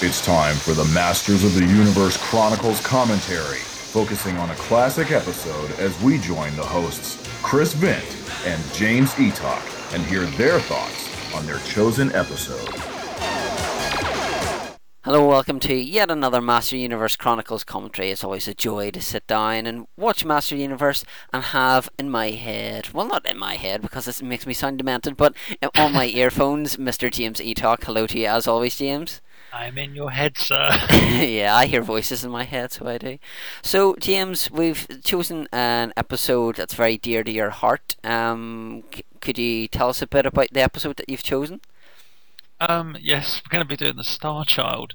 It's 0.00 0.24
time 0.24 0.54
for 0.54 0.74
the 0.74 0.84
Masters 0.94 1.42
of 1.42 1.54
the 1.54 1.66
Universe 1.66 2.16
Chronicles 2.18 2.80
commentary, 2.86 3.58
focusing 3.58 4.36
on 4.36 4.48
a 4.48 4.54
classic 4.54 5.10
episode 5.10 5.72
as 5.80 6.00
we 6.00 6.18
join 6.18 6.54
the 6.54 6.62
hosts 6.62 7.20
Chris 7.42 7.74
Vint 7.74 8.04
and 8.46 8.62
James 8.74 9.12
Eatock 9.14 9.92
and 9.92 10.06
hear 10.06 10.22
their 10.36 10.60
thoughts 10.60 11.34
on 11.34 11.44
their 11.46 11.58
chosen 11.66 12.14
episode. 12.14 12.68
Hello, 15.02 15.26
welcome 15.26 15.58
to 15.58 15.74
yet 15.74 16.12
another 16.12 16.40
Master 16.40 16.76
Universe 16.76 17.16
Chronicles 17.16 17.64
commentary. 17.64 18.12
It's 18.12 18.22
always 18.22 18.46
a 18.46 18.54
joy 18.54 18.92
to 18.92 19.00
sit 19.00 19.26
down 19.26 19.66
and 19.66 19.88
watch 19.96 20.24
Master 20.24 20.54
Universe 20.54 21.04
and 21.32 21.42
have 21.42 21.88
in 21.98 22.08
my 22.08 22.30
head, 22.30 22.90
well, 22.92 23.06
not 23.08 23.28
in 23.28 23.36
my 23.36 23.56
head 23.56 23.82
because 23.82 24.06
it 24.06 24.22
makes 24.22 24.46
me 24.46 24.54
sound 24.54 24.78
demented, 24.78 25.16
but 25.16 25.34
on 25.76 25.92
my 25.92 26.06
earphones, 26.14 26.76
Mr. 26.76 27.10
James 27.10 27.40
Eatock. 27.40 27.82
Hello 27.82 28.06
to 28.06 28.16
you 28.16 28.26
as 28.26 28.46
always, 28.46 28.76
James. 28.76 29.20
I'm 29.52 29.78
in 29.78 29.94
your 29.94 30.10
head, 30.10 30.36
sir. 30.36 30.68
yeah, 30.90 31.56
I 31.56 31.66
hear 31.66 31.82
voices 31.82 32.24
in 32.24 32.30
my 32.30 32.44
head, 32.44 32.72
so 32.72 32.86
I 32.86 32.98
do. 32.98 33.18
So, 33.62 33.96
James, 33.98 34.50
we've 34.50 34.86
chosen 35.02 35.48
an 35.52 35.92
episode 35.96 36.56
that's 36.56 36.74
very 36.74 36.98
dear 36.98 37.24
to 37.24 37.30
your 37.30 37.50
heart. 37.50 37.96
Um, 38.04 38.84
c- 38.94 39.04
could 39.20 39.38
you 39.38 39.68
tell 39.68 39.88
us 39.88 40.02
a 40.02 40.06
bit 40.06 40.26
about 40.26 40.48
the 40.52 40.60
episode 40.60 40.96
that 40.96 41.08
you've 41.08 41.22
chosen? 41.22 41.60
Um, 42.60 42.96
yes, 43.00 43.40
we're 43.40 43.52
going 43.52 43.64
to 43.64 43.68
be 43.68 43.76
doing 43.76 43.96
the 43.96 44.04
Star 44.04 44.44
Child, 44.44 44.92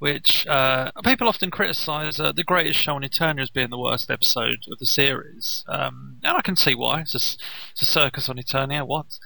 which 0.00 0.46
uh, 0.48 0.90
people 1.04 1.28
often 1.28 1.50
criticise 1.50 2.18
uh, 2.18 2.32
the 2.32 2.42
Greatest 2.42 2.80
Show 2.80 2.96
on 2.96 3.02
Eternia 3.02 3.42
as 3.42 3.50
being 3.50 3.70
the 3.70 3.78
worst 3.78 4.10
episode 4.10 4.66
of 4.70 4.78
the 4.80 4.86
series, 4.86 5.64
um, 5.68 6.18
and 6.24 6.36
I 6.36 6.42
can 6.42 6.56
see 6.56 6.74
why. 6.74 7.02
It's 7.02 7.14
a, 7.14 7.38
it's 7.72 7.82
a 7.82 7.86
circus 7.86 8.28
on 8.28 8.36
Eternia, 8.36 8.86
what? 8.86 9.18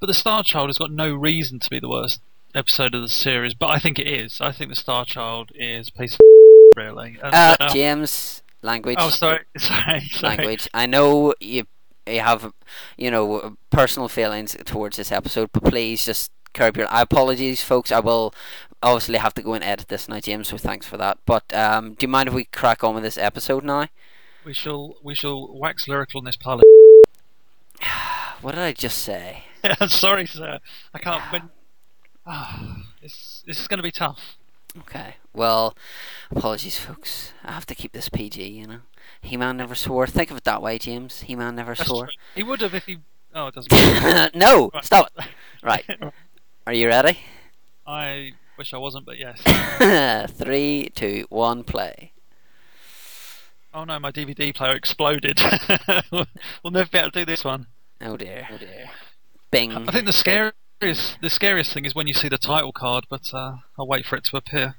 But 0.00 0.06
the 0.06 0.14
Star 0.14 0.42
Child 0.44 0.68
has 0.68 0.78
got 0.78 0.90
no 0.90 1.14
reason 1.14 1.58
to 1.60 1.70
be 1.70 1.80
the 1.80 1.88
worst 1.88 2.20
episode 2.54 2.94
of 2.94 3.02
the 3.02 3.08
series, 3.08 3.54
but 3.54 3.68
I 3.68 3.78
think 3.78 3.98
it 3.98 4.06
is. 4.06 4.40
I 4.40 4.52
think 4.52 4.70
the 4.70 4.76
Star 4.76 5.04
Child 5.04 5.52
is 5.54 5.88
a 5.88 5.92
piece 5.92 6.14
of 6.14 6.20
really. 6.76 7.18
And, 7.22 7.34
uh, 7.34 7.56
uh, 7.60 7.72
James, 7.72 8.42
language. 8.62 8.96
Oh, 8.98 9.10
sorry, 9.10 9.40
sorry, 9.58 10.00
sorry. 10.00 10.36
Language. 10.36 10.68
I 10.74 10.86
know 10.86 11.34
you 11.40 11.66
you 12.06 12.20
have 12.20 12.52
you 12.96 13.10
know 13.10 13.56
personal 13.70 14.08
feelings 14.08 14.56
towards 14.64 14.96
this 14.96 15.12
episode, 15.12 15.50
but 15.52 15.64
please 15.64 16.04
just 16.04 16.30
curb 16.52 16.76
your. 16.76 16.90
I 16.92 17.02
apologies, 17.02 17.62
folks. 17.62 17.92
I 17.92 18.00
will 18.00 18.34
obviously 18.82 19.18
have 19.18 19.34
to 19.34 19.42
go 19.42 19.54
and 19.54 19.64
edit 19.64 19.88
this 19.88 20.08
now, 20.08 20.20
James. 20.20 20.48
So 20.48 20.56
thanks 20.56 20.86
for 20.86 20.96
that. 20.98 21.18
But 21.26 21.52
um, 21.54 21.94
do 21.94 22.04
you 22.04 22.08
mind 22.08 22.28
if 22.28 22.34
we 22.34 22.44
crack 22.44 22.84
on 22.84 22.94
with 22.94 23.04
this 23.04 23.18
episode 23.18 23.64
now? 23.64 23.88
We 24.44 24.52
shall 24.52 24.96
we 25.02 25.14
shall 25.14 25.56
wax 25.56 25.88
lyrical 25.88 26.20
in 26.20 26.24
this 26.24 26.36
pilot. 26.36 26.64
what 28.40 28.54
did 28.54 28.62
I 28.62 28.72
just 28.72 28.98
say? 28.98 29.44
sorry, 29.88 30.26
sir. 30.26 30.60
I 30.92 30.98
can't. 30.98 31.22
When 31.32 31.50
Oh, 32.26 32.82
this, 33.02 33.42
this 33.46 33.60
is 33.60 33.68
going 33.68 33.78
to 33.78 33.82
be 33.82 33.90
tough. 33.90 34.36
Okay. 34.76 35.16
Well, 35.32 35.76
apologies, 36.30 36.78
folks. 36.78 37.32
I 37.44 37.52
have 37.52 37.66
to 37.66 37.74
keep 37.74 37.92
this 37.92 38.08
PG, 38.08 38.42
you 38.44 38.66
know. 38.66 38.80
He 39.20 39.36
Man 39.36 39.56
never 39.56 39.74
swore. 39.74 40.06
Think 40.06 40.30
of 40.30 40.36
it 40.36 40.44
that 40.44 40.62
way, 40.62 40.78
James. 40.78 41.22
He 41.22 41.36
Man 41.36 41.54
never 41.54 41.74
That's 41.74 41.88
swore. 41.88 42.06
True. 42.06 42.12
He 42.34 42.42
would 42.42 42.60
have 42.60 42.74
if 42.74 42.84
he. 42.86 42.98
Oh, 43.34 43.48
it 43.48 43.54
doesn't 43.54 43.72
matter. 44.02 44.36
no! 44.36 44.70
Right. 44.74 44.84
Stop 44.84 45.10
it! 45.16 45.24
Right. 45.62 45.84
Are 46.66 46.72
you 46.72 46.88
ready? 46.88 47.18
I 47.86 48.32
wish 48.56 48.72
I 48.72 48.78
wasn't, 48.78 49.06
but 49.06 49.18
yes. 49.18 49.40
Three, 50.32 50.90
two, 50.94 51.26
one, 51.28 51.62
play. 51.64 52.12
Oh 53.72 53.84
no, 53.84 53.98
my 53.98 54.12
DVD 54.12 54.54
player 54.54 54.74
exploded. 54.74 55.40
we'll 56.62 56.70
never 56.70 56.88
be 56.88 56.98
able 56.98 57.10
to 57.10 57.20
do 57.20 57.24
this 57.24 57.44
one. 57.44 57.66
Oh 58.00 58.16
dear. 58.16 58.46
Oh 58.52 58.56
dear. 58.56 58.90
Bing. 59.50 59.72
I 59.72 59.90
think 59.92 60.06
the 60.06 60.12
scary 60.12 60.52
scariest, 60.84 61.20
the 61.20 61.30
scariest 61.30 61.72
thing 61.72 61.84
is 61.84 61.94
when 61.94 62.06
you 62.06 62.14
see 62.14 62.28
the 62.28 62.38
title 62.38 62.72
card, 62.72 63.06
but 63.08 63.32
uh, 63.32 63.56
I'll 63.78 63.86
wait 63.86 64.04
for 64.04 64.16
it 64.16 64.24
to 64.24 64.36
appear. 64.36 64.74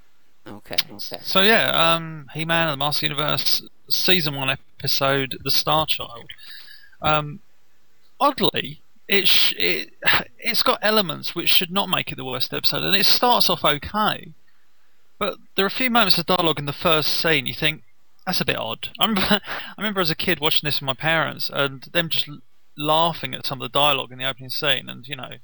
Okay. 0.48 0.76
Okay. 0.92 1.18
So 1.22 1.42
yeah, 1.42 1.72
um, 1.96 2.28
He-Man 2.34 2.68
and 2.68 2.74
the 2.74 2.86
Master 2.86 3.08
Universe 3.08 3.64
season 3.90 4.36
one 4.36 4.56
episode, 4.80 5.40
The 5.44 5.50
Star 5.52 5.88
Child. 5.88 6.30
Um, 7.02 7.40
oddly, 8.20 8.82
it, 9.08 9.28
sh- 9.28 9.56
it 9.58 9.94
it's 10.40 10.62
got 10.62 10.80
elements 10.82 11.34
which 11.34 11.50
should 11.50 11.72
not 11.72 11.90
make 11.90 12.12
it 12.12 12.16
the 12.16 12.26
worst 12.26 12.54
episode, 12.54 12.84
and 12.84 12.96
it 12.96 13.06
starts 13.06 13.50
off 13.50 13.66
okay. 13.66 14.34
But 15.18 15.38
there 15.56 15.66
are 15.66 15.68
a 15.68 15.72
few 15.72 15.90
moments 15.90 16.18
of 16.18 16.28
dialogue 16.28 16.60
in 16.60 16.66
the 16.66 16.74
first 16.74 17.14
scene. 17.14 17.48
You 17.48 17.54
think 17.54 17.82
that's 18.28 18.42
a 18.42 18.46
bit 18.46 18.58
odd. 18.58 18.90
I 19.00 19.06
remember, 19.06 19.42
I 19.42 19.74
remember 19.78 20.02
as 20.02 20.12
a 20.12 20.16
kid 20.16 20.40
watching 20.40 20.68
this 20.68 20.80
with 20.80 20.86
my 20.86 20.94
parents, 20.94 21.50
and 21.52 21.82
them 21.94 22.10
just 22.10 22.30
laughing 22.78 23.34
at 23.34 23.46
some 23.46 23.60
of 23.60 23.72
the 23.72 23.80
dialogue 23.80 24.12
in 24.12 24.20
the 24.20 24.30
opening 24.30 24.52
scene, 24.52 24.88
and 24.88 25.08
you 25.08 25.16
know, 25.16 25.38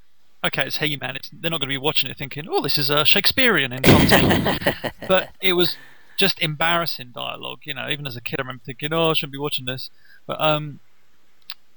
okay, 0.44 0.66
it's 0.66 0.78
He 0.78 0.96
Man. 0.98 1.16
It's, 1.16 1.30
they're 1.30 1.52
not 1.52 1.60
going 1.60 1.70
to 1.70 1.74
be 1.74 1.78
watching 1.78 2.10
it 2.10 2.18
thinking, 2.18 2.46
oh, 2.50 2.62
this 2.62 2.78
is 2.78 2.90
a 2.90 3.06
Shakespearean 3.06 3.74
in 3.74 3.84
content. 3.84 4.60
but 5.08 5.30
it 5.42 5.54
was 5.54 5.78
just 6.18 6.42
embarrassing 6.42 7.12
dialogue. 7.14 7.60
You 7.64 7.74
know, 7.74 7.90
even 7.90 8.08
as 8.08 8.16
a 8.16 8.22
kid, 8.22 8.40
I 8.40 8.44
remember 8.44 8.64
thinking, 8.66 8.94
oh, 8.94 9.12
I 9.12 9.14
shouldn't 9.14 9.34
be 9.34 9.40
watching 9.40 9.66
this. 9.66 9.90
But 10.26 10.40
um, 10.40 10.80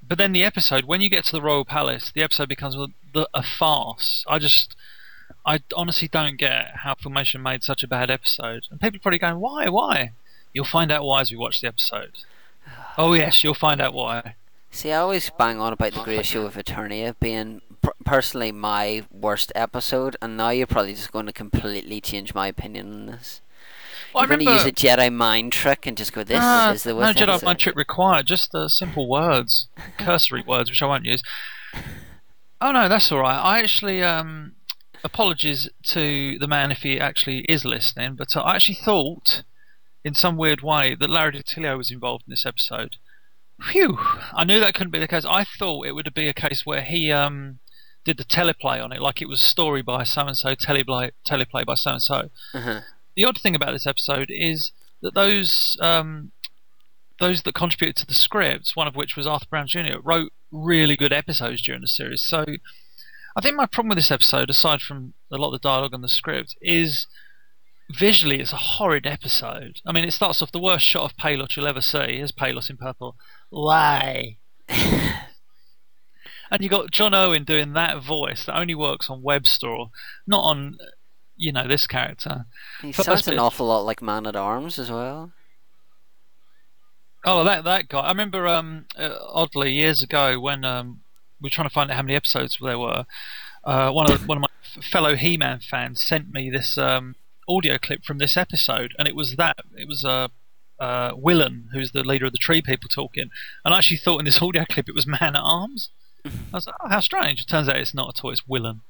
but 0.07 0.19
then 0.19 0.33
the 0.33 0.45
episode, 0.45 0.85
when 0.85 1.01
you 1.01 1.09
get 1.09 1.25
to 1.27 1.33
the 1.33 1.43
Royal 1.43 1.65
Palace, 1.65 2.13
the 2.15 2.23
episode 2.23 2.49
becomes 2.49 2.77
a, 2.77 3.27
a 3.33 3.43
farce. 3.43 4.25
I 4.29 4.39
just, 4.39 4.77
I 5.47 5.61
honestly 5.75 6.09
don't 6.09 6.37
get 6.37 6.77
how 6.83 6.95
Filmation 6.95 7.41
made 7.41 7.63
such 7.63 7.83
a 7.83 7.89
bad 7.89 8.11
episode. 8.11 8.67
And 8.71 8.81
people 8.81 8.97
are 8.97 9.01
probably 9.01 9.19
going, 9.19 9.41
why, 9.41 9.69
why? 9.69 10.13
You'll 10.53 10.67
find 10.67 10.93
out 10.93 11.05
why 11.05 11.23
as 11.23 11.31
we 11.31 11.37
watch 11.37 11.61
the 11.61 11.69
episode. 11.69 12.13
Oh 12.97 13.13
yes, 13.13 13.43
you'll 13.43 13.55
find 13.55 13.81
out 13.81 13.93
why. 13.93 14.37
See, 14.71 14.93
I 14.93 14.99
always 14.99 15.29
bang 15.37 15.59
on 15.59 15.73
about 15.73 15.95
the 15.95 16.03
Great 16.03 16.25
Show 16.25 16.47
of 16.47 16.55
Eternia 16.55 17.17
being 17.19 17.61
personally 18.05 18.53
my 18.53 19.05
worst 19.11 19.53
episode, 19.55 20.17
and 20.23 20.37
now 20.37 20.51
you're 20.51 20.67
probably 20.67 20.95
just 20.95 21.13
going 21.13 21.27
to 21.27 21.33
completely 21.33 22.01
change 22.01 22.35
my 22.35 22.49
opinion 22.49 22.93
on 22.93 23.07
this. 23.07 23.41
Well, 24.15 24.23
you're 24.23 24.37
going 24.37 24.47
to 24.47 24.53
use 24.53 24.65
a 24.65 24.73
Jedi 24.73 25.13
mind 25.13 25.53
trick 25.53 25.87
and 25.87 25.97
just 25.97 26.13
go, 26.13 26.23
"This 26.23 26.39
uh, 26.39 26.73
is 26.75 26.85
the 26.85 26.95
worst." 26.95 27.19
No 27.19 27.27
Jedi 27.27 27.43
mind 27.43 27.59
trick 27.59 27.77
required. 27.77 28.27
Just 28.27 28.55
uh, 28.55 28.69
simple 28.69 29.09
words, 29.09 29.69
cursory 29.99 30.43
words, 30.47 30.71
which 30.71 30.83
I 30.83 30.87
won't 30.87 31.05
use. 31.05 31.23
Oh 32.61 32.73
no, 32.73 32.89
that's 32.89 33.11
all 33.11 33.19
right. 33.19 33.39
I 33.39 33.59
actually 33.61 34.03
um, 34.03 34.53
apologies 35.03 35.69
to 35.89 36.39
the 36.39 36.47
man 36.47 36.71
if 36.71 36.79
he 36.79 37.01
actually 37.01 37.41
is 37.41 37.65
listening, 37.65 38.15
but 38.15 38.37
uh, 38.37 38.41
I 38.41 38.57
actually 38.57 38.79
thought, 38.83 39.43
in 40.05 40.15
some 40.15 40.37
weird 40.37 40.63
way, 40.63 40.95
that 40.95 41.11
Larry 41.11 41.33
DiTillio 41.33 41.77
was 41.77 41.91
involved 41.91 42.25
in 42.27 42.31
this 42.31 42.47
episode. 42.47 42.97
Phew! 43.61 43.99
I 44.33 44.45
knew 44.45 44.61
that 44.61 44.75
couldn't 44.75 44.93
be 44.93 44.99
the 44.99 45.09
case. 45.09 45.25
I 45.25 45.45
thought 45.45 45.87
it 45.87 45.93
would 45.93 46.13
be 46.15 46.29
a 46.29 46.35
case 46.35 46.65
where 46.65 46.83
he 46.83 47.13
um, 47.13 47.59
did 48.05 48.19
the 48.19 48.25
teleplay 48.25 48.83
on 48.83 48.93
it, 48.93 49.01
like 49.01 49.23
it 49.23 49.29
was 49.29 49.43
story 49.43 49.83
by 49.83 50.05
so 50.05 50.27
and 50.27 50.37
so, 50.37 50.55
teleplay 50.55 51.11
teleplay 51.27 51.65
by 51.65 51.75
so 51.75 51.93
and 51.93 52.03
so. 52.03 52.31
The 53.17 53.25
odd 53.25 53.39
thing 53.39 53.55
about 53.55 53.73
this 53.73 53.87
episode 53.87 54.31
is 54.31 54.73
that 55.03 55.15
those 55.15 55.77
um, 55.81 56.33
those 57.21 57.43
that 57.43 57.55
contributed 57.55 57.97
to 57.97 58.07
the 58.07 58.15
scripts, 58.15 58.75
one 58.75 58.89
of 58.89 58.97
which 58.97 59.17
was 59.17 59.27
Arthur 59.27 59.47
Brown 59.49 59.67
Jr., 59.67 59.99
wrote 60.03 60.33
really 60.51 60.97
good 60.97 61.13
episodes 61.13 61.63
during 61.63 61.81
the 61.81 61.89
series. 61.89 62.23
So 62.23 62.45
I 63.37 63.41
think 63.41 63.57
my 63.57 63.67
problem 63.67 63.91
with 63.91 63.99
this 63.99 64.11
episode, 64.11 64.51
aside 64.51 64.81
from 64.81 65.15
a 65.31 65.37
lot 65.37 65.55
of 65.55 65.61
the 65.61 65.69
dialogue 65.69 65.95
and 65.95 66.05
the 66.05 66.09
script, 66.09 66.57
is 66.61 67.07
visually 67.91 68.41
it's 68.41 68.53
a 68.53 68.57
horrid 68.57 69.07
episode. 69.07 69.81
I 69.87 69.93
mean, 69.93 70.05
it 70.05 70.13
starts 70.13 70.43
off 70.43 70.53
the 70.53 70.59
worst 70.59 70.85
shot 70.85 71.11
of 71.11 71.17
Palos 71.17 71.57
you'll 71.57 71.67
ever 71.67 71.81
see. 71.81 72.17
Here's 72.17 72.33
Palos 72.33 72.71
in 72.71 72.77
purple. 72.77 73.17
Why? 73.51 74.39
and 76.55 76.63
you 76.63 76.71
got 76.71 76.93
John 76.93 77.15
Erwin 77.15 77.43
doing 77.43 77.73
that 77.73 78.01
voice 78.01 78.45
that 78.45 78.57
only 78.57 78.77
works 78.77 79.11
on 79.11 79.23
Webstor, 79.23 79.91
not 80.25 80.43
on, 80.43 80.79
you 81.37 81.51
know, 81.51 81.67
this 81.67 81.89
character. 81.89 82.47
He 82.81 82.93
sounds 82.93 83.27
an 83.27 83.41
awful 83.41 83.67
lot 83.67 83.81
like 83.81 84.01
Man 84.01 84.25
at 84.25 84.37
Arms 84.37 84.79
as 84.79 84.89
well. 84.89 85.33
Oh, 87.25 87.43
that 87.43 87.65
that 87.65 87.89
guy. 87.89 87.99
I 87.99 88.09
remember, 88.09 88.47
um, 88.47 88.85
uh, 88.97 89.17
oddly, 89.21 89.73
years 89.73 90.01
ago 90.01 90.39
when 90.39 90.65
um, 90.65 91.01
we 91.41 91.47
were 91.47 91.51
trying 91.51 91.69
to 91.69 91.75
find 91.75 91.91
out 91.91 91.97
how 91.97 92.03
many 92.03 92.15
episodes 92.15 92.59
there 92.63 92.79
were. 92.79 93.05
Uh, 93.65 93.91
one 93.91 94.09
of 94.09 94.29
one 94.29 94.39
of 94.39 94.43
my 94.43 94.83
fellow 94.93 95.17
He-Man 95.17 95.59
fans 95.59 96.01
sent 96.01 96.33
me 96.33 96.51
this 96.51 96.79
um, 96.79 97.17
audio 97.49 97.79
clip 97.79 98.05
from 98.05 98.19
this 98.19 98.37
episode, 98.37 98.95
and 98.97 99.09
it 99.09 99.17
was 99.17 99.35
that 99.37 99.57
it 99.75 99.89
was 99.89 100.05
uh, 100.05 100.29
uh, 100.79 101.13
Willen, 101.17 101.71
who's 101.73 101.91
the 101.91 102.05
leader 102.05 102.27
of 102.27 102.33
the 102.33 102.39
Tree 102.39 102.63
People, 102.63 102.89
talking, 102.89 103.31
and 103.65 103.75
I 103.75 103.79
actually 103.79 103.97
thought 103.97 104.21
in 104.21 104.25
this 104.25 104.39
audio 104.43 104.65
clip 104.71 104.89
it 104.89 104.95
was 104.95 105.07
Man 105.07 105.35
at 105.35 105.43
Arms. 105.43 105.91
I 106.25 106.31
was 106.53 106.67
like, 106.67 106.77
oh, 106.81 106.89
how 106.89 107.01
strange. 107.01 107.41
It 107.41 107.49
turns 107.49 107.69
out 107.69 107.77
it's 107.77 107.95
not 107.95 108.17
at 108.17 108.25
all. 108.25 108.31
It's 108.31 108.47
Willen 108.49 108.81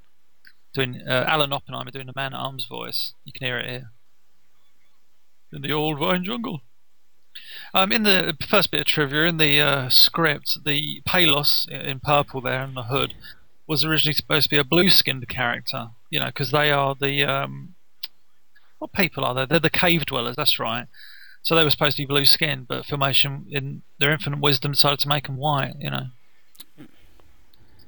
doing 0.73 1.01
uh, 1.07 1.25
Alan 1.27 1.53
Oppenheimer 1.53 1.91
doing 1.91 2.07
the 2.07 2.13
Man 2.15 2.35
at 2.35 2.39
Arms 2.39 2.67
voice. 2.67 3.15
You 3.25 3.33
can 3.33 3.47
hear 3.47 3.59
it 3.59 3.69
here 3.69 3.91
in 5.53 5.63
the 5.63 5.73
old 5.73 5.99
vine 5.99 6.25
jungle. 6.25 6.63
Um, 7.73 7.93
in 7.93 8.03
the 8.03 8.37
first 8.49 8.71
bit 8.71 8.81
of 8.81 8.87
trivia, 8.87 9.25
in 9.25 9.39
the 9.39 9.61
uh, 9.61 9.89
script, 9.89 10.59
the 10.65 11.03
Palos 11.07 11.67
in 11.71 12.01
purple 12.01 12.41
there 12.41 12.63
in 12.63 12.75
the 12.75 12.85
hood 12.85 13.15
was 13.67 13.85
originally 13.85 14.15
supposed 14.15 14.45
to 14.45 14.51
be 14.51 14.59
a 14.59 14.65
blue-skinned 14.65 15.27
character. 15.29 15.89
You 16.11 16.21
know, 16.21 16.27
because 16.27 16.53
they 16.53 16.71
are 16.71 16.95
the 16.95 17.25
um, 17.25 17.75
what 18.79 18.93
people 18.93 19.25
are 19.25 19.35
they? 19.35 19.47
They're 19.47 19.59
the 19.59 19.71
cave 19.71 20.07
dwellers. 20.07 20.37
That's 20.37 20.61
right. 20.61 20.87
So 21.43 21.55
they 21.55 21.65
were 21.65 21.71
supposed 21.71 21.97
to 21.97 22.03
be 22.03 22.07
blue-skinned, 22.07 22.69
but 22.69 22.85
Filmation, 22.85 23.45
in 23.51 23.83
their 23.99 24.13
infinite 24.13 24.41
wisdom, 24.41 24.73
decided 24.73 25.01
to 25.01 25.09
make 25.09 25.27
them 25.27 25.37
white. 25.37 25.75
You 25.79 25.91
know. 25.91 26.07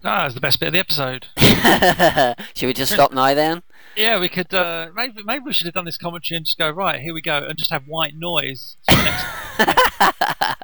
Ah, 0.04 0.26
it's 0.26 0.34
the 0.34 0.40
best 0.40 0.60
bit 0.60 0.66
of 0.69 0.72
the 0.72 0.78
episode. 0.78 1.26
Should 2.54 2.66
we 2.66 2.72
just 2.75 2.93
stop 2.93 3.12
now 3.12 3.34
then? 3.34 3.62
Yeah, 3.96 4.20
we 4.20 4.28
could. 4.28 4.52
Uh, 4.52 4.88
maybe 4.94 5.22
maybe 5.25 5.44
we 5.46 5.52
should 5.54 5.64
have 5.66 5.75
done 5.75 5.87
this 5.87 5.96
commentary 5.96 6.37
and 6.37 6.44
just 6.44 6.58
go 6.58 6.69
right. 6.70 7.00
Here 7.00 7.14
we 7.14 7.22
go, 7.22 7.38
and 7.38 7.56
just 7.58 7.70
have 7.70 7.87
white 7.88 8.14
noise. 8.14 8.76
next- 8.90 9.25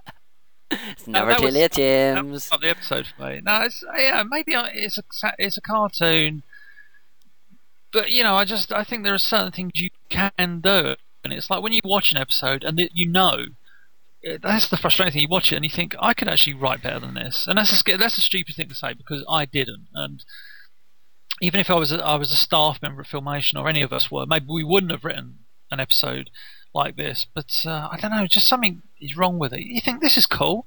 It's 0.71 1.07
never 1.07 1.35
too 1.35 1.49
late, 1.49 1.73
James. 1.73 2.51
not 2.51 2.61
the 2.61 2.69
episode 2.71 3.07
for 3.07 3.29
me. 3.29 3.41
No, 3.43 3.63
it's 3.63 3.83
yeah, 3.99 4.23
maybe 4.29 4.53
it's 4.55 4.99
a 4.99 5.03
it's 5.39 5.57
a 5.57 5.61
cartoon, 5.61 6.43
but 7.93 8.11
you 8.11 8.23
know, 8.23 8.37
I 8.37 8.45
just 8.45 8.73
I 8.73 8.85
think 8.85 9.03
there 9.05 9.15
are 9.15 9.19
certain 9.19 9.53
things 9.53 9.73
you 9.75 9.91
can 10.09 10.61
do, 10.61 10.95
and 11.25 11.33
it's 11.33 11.51
like 11.51 11.63
when 11.63 11.73
you 11.73 11.81
watch 11.85 12.13
an 12.13 12.19
episode 12.19 12.65
and 12.65 12.81
you 12.93 13.07
know. 13.07 13.47
That's 14.43 14.69
the 14.69 14.77
frustrating 14.77 15.13
thing. 15.13 15.23
You 15.23 15.29
watch 15.29 15.53
it 15.53 15.57
and 15.57 15.65
you 15.65 15.71
think 15.71 15.97
I 16.01 16.15
could 16.15 16.29
actually 16.29 16.55
write 16.55 16.83
better 16.83 17.01
than 17.01 17.15
this, 17.15 17.47
and 17.49 17.59
that's 17.59 17.73
a 17.73 17.97
that's 17.97 18.19
a 18.19 18.21
stupid 18.21 18.55
thing 18.55 18.69
to 18.69 18.75
say 18.75 18.93
because 18.95 19.25
I 19.29 19.45
didn't. 19.45 19.89
And 19.95 20.25
even 21.41 21.61
if 21.61 21.71
I 21.71 21.75
was 21.75 21.91
a, 21.91 21.97
I 21.97 22.15
was 22.15 22.31
a 22.33 22.37
staff 22.37 22.81
member 22.81 23.03
at 23.03 23.09
Filmation 23.09 23.57
or 23.57 23.69
any 23.69 23.83
of 23.83 23.93
us 23.93 24.11
were, 24.11 24.27
maybe 24.27 24.47
we 24.49 24.63
wouldn't 24.63 24.93
have 24.93 25.05
written 25.05 25.41
an 25.73 25.81
episode 25.81 26.31
like 26.73 26.97
this. 26.97 27.27
But 27.35 27.53
uh, 27.67 27.89
I 27.91 27.99
don't 28.01 28.13
know, 28.13 28.27
just 28.29 28.47
something 28.47 28.83
is 29.01 29.17
wrong 29.17 29.39
with 29.39 29.53
it. 29.53 29.61
You 29.61 29.81
think 29.81 30.01
this 30.01 30.17
is 30.17 30.27
cool? 30.27 30.67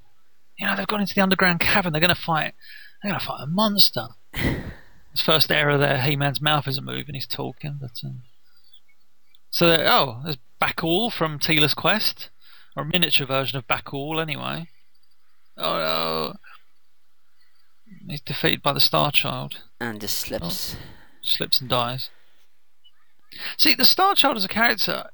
You 0.57 0.65
know, 0.65 0.75
they've 0.75 0.87
gone 0.87 1.01
into 1.01 1.15
the 1.15 1.21
underground 1.21 1.61
cavern. 1.61 1.93
They're 1.93 2.01
going 2.01 2.15
to 2.15 2.21
fight. 2.21 2.53
They're 3.01 3.11
going 3.11 3.19
to 3.19 3.25
fight 3.25 3.43
a 3.43 3.47
monster. 3.47 4.07
His 4.33 5.21
first 5.21 5.49
error 5.49 5.77
there, 5.77 6.01
He-Man's 6.01 6.41
mouth 6.41 6.67
isn't 6.67 6.83
moving. 6.83 7.15
He's 7.15 7.27
talking, 7.27 7.77
but 7.79 7.91
um, 8.03 8.23
so 9.49 9.67
oh, 9.67 10.21
there's 10.25 10.37
Bakul 10.61 11.11
from 11.11 11.39
Teela's 11.39 11.73
Quest, 11.73 12.29
or 12.75 12.83
a 12.83 12.85
miniature 12.85 13.27
version 13.27 13.57
of 13.57 13.67
Bakul, 13.67 14.21
anyway. 14.21 14.67
Oh 15.57 15.77
no, 15.77 16.33
he's 18.09 18.21
defeated 18.21 18.61
by 18.61 18.73
the 18.73 18.79
Star 18.79 19.11
Child. 19.11 19.59
And 19.79 20.01
just 20.01 20.17
slips. 20.17 20.75
Oh. 20.75 20.79
slips 21.21 21.61
and 21.61 21.69
dies. 21.69 22.09
See, 23.57 23.75
the 23.75 23.85
Star 23.85 24.15
Child 24.15 24.37
as 24.37 24.45
a 24.45 24.49
character, 24.49 25.09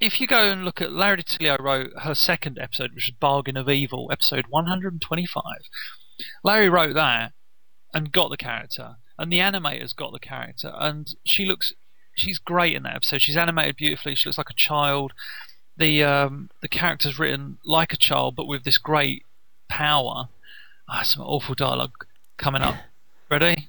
if 0.00 0.20
you 0.20 0.26
go 0.26 0.50
and 0.50 0.64
look 0.64 0.80
at 0.80 0.92
Larry 0.92 1.22
DiTillio 1.22 1.58
wrote 1.60 1.90
her 2.02 2.14
second 2.14 2.58
episode, 2.58 2.92
which 2.94 3.08
is 3.08 3.14
Bargain 3.18 3.56
of 3.56 3.68
Evil, 3.68 4.08
episode 4.12 4.46
125. 4.48 5.42
Larry 6.42 6.68
wrote 6.68 6.94
that 6.94 7.32
and 7.92 8.12
got 8.12 8.30
the 8.30 8.36
character, 8.36 8.96
and 9.18 9.32
the 9.32 9.38
animators 9.38 9.94
got 9.94 10.12
the 10.12 10.18
character, 10.18 10.72
and 10.78 11.14
she 11.24 11.44
looks, 11.44 11.72
she's 12.16 12.38
great 12.38 12.74
in 12.74 12.82
that 12.84 12.96
episode. 12.96 13.22
She's 13.22 13.36
animated 13.36 13.76
beautifully. 13.76 14.14
She 14.14 14.28
looks 14.28 14.38
like 14.38 14.50
a 14.50 14.54
child. 14.54 15.12
The 15.76 16.04
um, 16.04 16.50
the 16.60 16.68
character's 16.68 17.18
written 17.18 17.58
like 17.64 17.92
a 17.92 17.96
child, 17.96 18.36
but 18.36 18.46
with 18.46 18.64
this 18.64 18.78
great 18.78 19.24
power. 19.68 20.28
Ah, 20.88 21.02
some 21.02 21.22
awful 21.22 21.54
dialogue 21.54 22.06
coming 22.36 22.62
up. 22.62 22.76
Ready? 23.30 23.68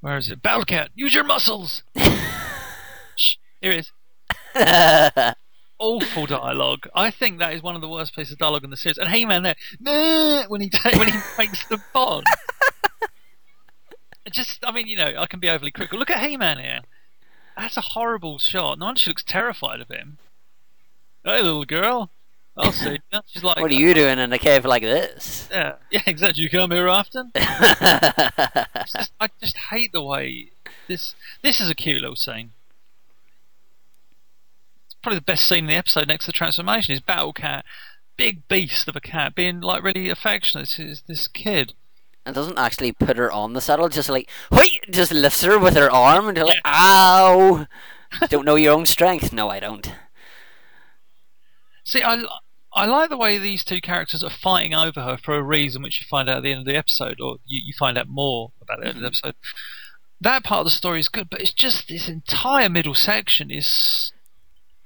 Where 0.00 0.16
is 0.16 0.30
it? 0.30 0.42
Battlecat, 0.42 0.88
use 0.94 1.14
your 1.14 1.24
muscles. 1.24 1.82
Shh, 3.16 3.36
here 3.60 3.72
it 3.72 3.86
is. 4.56 5.34
Awful 5.78 6.26
dialogue. 6.26 6.88
I 6.94 7.10
think 7.10 7.38
that 7.38 7.52
is 7.52 7.62
one 7.62 7.74
of 7.74 7.80
the 7.80 7.88
worst 7.88 8.14
pieces 8.14 8.32
of 8.32 8.38
dialogue 8.38 8.64
in 8.64 8.70
the 8.70 8.76
series. 8.76 8.98
And 8.98 9.10
He-Man 9.10 9.42
there, 9.42 9.56
"Nah," 9.80 10.44
when 10.48 10.60
he 10.60 10.70
when 10.96 11.08
he 11.08 11.18
makes 11.38 11.66
the 11.68 11.80
bond. 11.92 12.24
Just, 14.30 14.64
I 14.66 14.72
mean, 14.72 14.86
you 14.86 14.96
know, 14.96 15.14
I 15.18 15.26
can 15.26 15.38
be 15.40 15.48
overly 15.50 15.70
critical. 15.70 15.98
Look 15.98 16.10
at 16.10 16.22
He-Man 16.26 16.58
here. 16.58 16.80
That's 17.56 17.76
a 17.76 17.82
horrible 17.82 18.38
shot. 18.38 18.78
No 18.78 18.86
wonder 18.86 18.98
she 18.98 19.10
looks 19.10 19.22
terrified 19.22 19.80
of 19.80 19.88
him. 19.88 20.18
Hey, 21.24 21.40
little 21.42 21.64
girl. 21.64 22.10
I'll 22.56 22.72
see 22.72 22.98
you. 23.12 23.20
She's 23.26 23.42
like, 23.42 23.56
what 23.58 23.70
are 23.70 23.74
uh, 23.74 23.78
you 23.78 23.94
doing 23.94 24.18
in 24.18 24.32
a 24.32 24.38
cave 24.38 24.64
like 24.64 24.82
this? 24.82 25.48
Yeah, 25.50 25.76
yeah, 25.90 26.02
exactly. 26.06 26.42
You 26.42 26.50
come 26.50 26.70
here 26.70 26.88
often. 26.88 27.32
Just, 27.34 29.12
I 29.18 29.28
just 29.40 29.56
hate 29.70 29.92
the 29.92 30.02
way 30.02 30.50
this. 30.86 31.14
This 31.42 31.60
is 31.60 31.70
a 31.70 31.74
cute 31.74 32.00
little 32.02 32.16
scene. 32.16 32.52
It's 34.86 34.94
probably 35.02 35.18
the 35.18 35.24
best 35.24 35.48
scene 35.48 35.60
in 35.60 35.66
the 35.66 35.74
episode 35.74 36.06
next 36.08 36.26
to 36.26 36.28
the 36.28 36.36
transformation. 36.36 36.94
Is 36.94 37.00
Battle 37.00 37.32
Cat, 37.32 37.64
big 38.16 38.46
beast 38.48 38.86
of 38.88 38.94
a 38.94 39.00
cat, 39.00 39.34
being 39.34 39.60
like 39.60 39.82
really 39.82 40.08
affectionate 40.10 40.68
to 40.70 40.94
this, 41.06 41.26
kid. 41.28 41.72
and 42.26 42.34
doesn't 42.34 42.58
actually 42.58 42.92
put 42.92 43.16
her 43.16 43.32
on 43.32 43.54
the 43.54 43.60
saddle, 43.60 43.88
just 43.88 44.08
like, 44.10 44.28
whoi, 44.52 44.66
just 44.90 45.12
lifts 45.12 45.42
her 45.42 45.58
with 45.58 45.74
her 45.76 45.90
arm 45.90 46.28
and 46.28 46.38
like, 46.38 46.56
Yeah. 46.56 46.60
ow! 46.64 47.66
don't 48.28 48.44
know 48.44 48.56
your 48.56 48.74
own 48.74 48.86
strength. 48.86 49.32
No, 49.32 49.48
I 49.48 49.58
don't. 49.58 49.90
See, 51.84 52.02
I, 52.02 52.24
I 52.74 52.86
like 52.86 53.10
the 53.10 53.16
way 53.16 53.38
these 53.38 53.62
two 53.62 53.80
characters 53.80 54.24
are 54.24 54.30
fighting 54.30 54.74
over 54.74 55.00
her 55.02 55.16
for 55.16 55.36
a 55.36 55.42
reason, 55.42 55.82
which 55.82 56.00
you 56.00 56.06
find 56.08 56.28
out 56.28 56.38
at 56.38 56.42
the 56.42 56.50
end 56.50 56.60
of 56.60 56.66
the 56.66 56.76
episode, 56.76 57.20
or 57.20 57.36
you, 57.44 57.60
you 57.64 57.72
find 57.78 57.96
out 57.96 58.08
more 58.08 58.52
about 58.60 58.80
the 58.80 58.88
end 58.88 58.96
of 58.96 59.02
the 59.02 59.06
episode. 59.08 59.34
That 60.20 60.42
part 60.42 60.60
of 60.60 60.66
the 60.66 60.70
story 60.70 61.00
is 61.00 61.08
good, 61.08 61.28
but 61.30 61.40
it's 61.40 61.52
just 61.52 61.88
this 61.88 62.08
entire 62.08 62.68
middle 62.68 62.94
section 62.94 63.50
is 63.50 64.12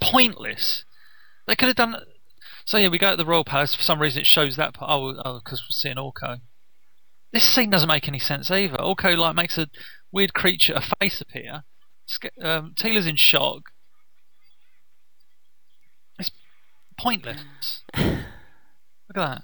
pointless. 0.01 0.85
They 1.47 1.57
could 1.57 1.69
have 1.69 1.77
done. 1.77 1.97
So 2.65 2.77
yeah, 2.77 2.89
we 2.89 2.99
go 2.99 3.11
to 3.11 3.17
the 3.17 3.25
royal 3.25 3.45
palace. 3.45 3.75
For 3.75 3.83
some 3.83 4.01
reason, 4.03 4.21
it 4.21 4.27
shows 4.27 4.57
that 4.57 4.75
part. 4.75 4.91
Oh, 4.91 5.15
oh, 5.25 5.41
because 5.43 5.61
we're 5.61 5.71
seeing 5.71 5.97
Orko. 5.97 6.41
This 7.33 7.45
scene 7.45 7.71
doesn't 7.71 7.89
make 7.89 8.09
any 8.09 8.19
sense 8.19 8.51
either. 8.51 8.77
Orko 8.77 9.17
like 9.17 9.37
makes 9.37 9.57
a 9.57 9.69
weird 10.13 10.35
creature, 10.35 10.75
a 10.75 10.83
face 10.99 11.21
appear. 11.21 11.63
Um, 12.43 12.75
Teela's 12.77 13.07
in 13.07 13.17
shock. 13.17 13.63
It's 16.19 16.31
pointless. 16.99 17.43
Look 17.97 19.17
at 19.17 19.43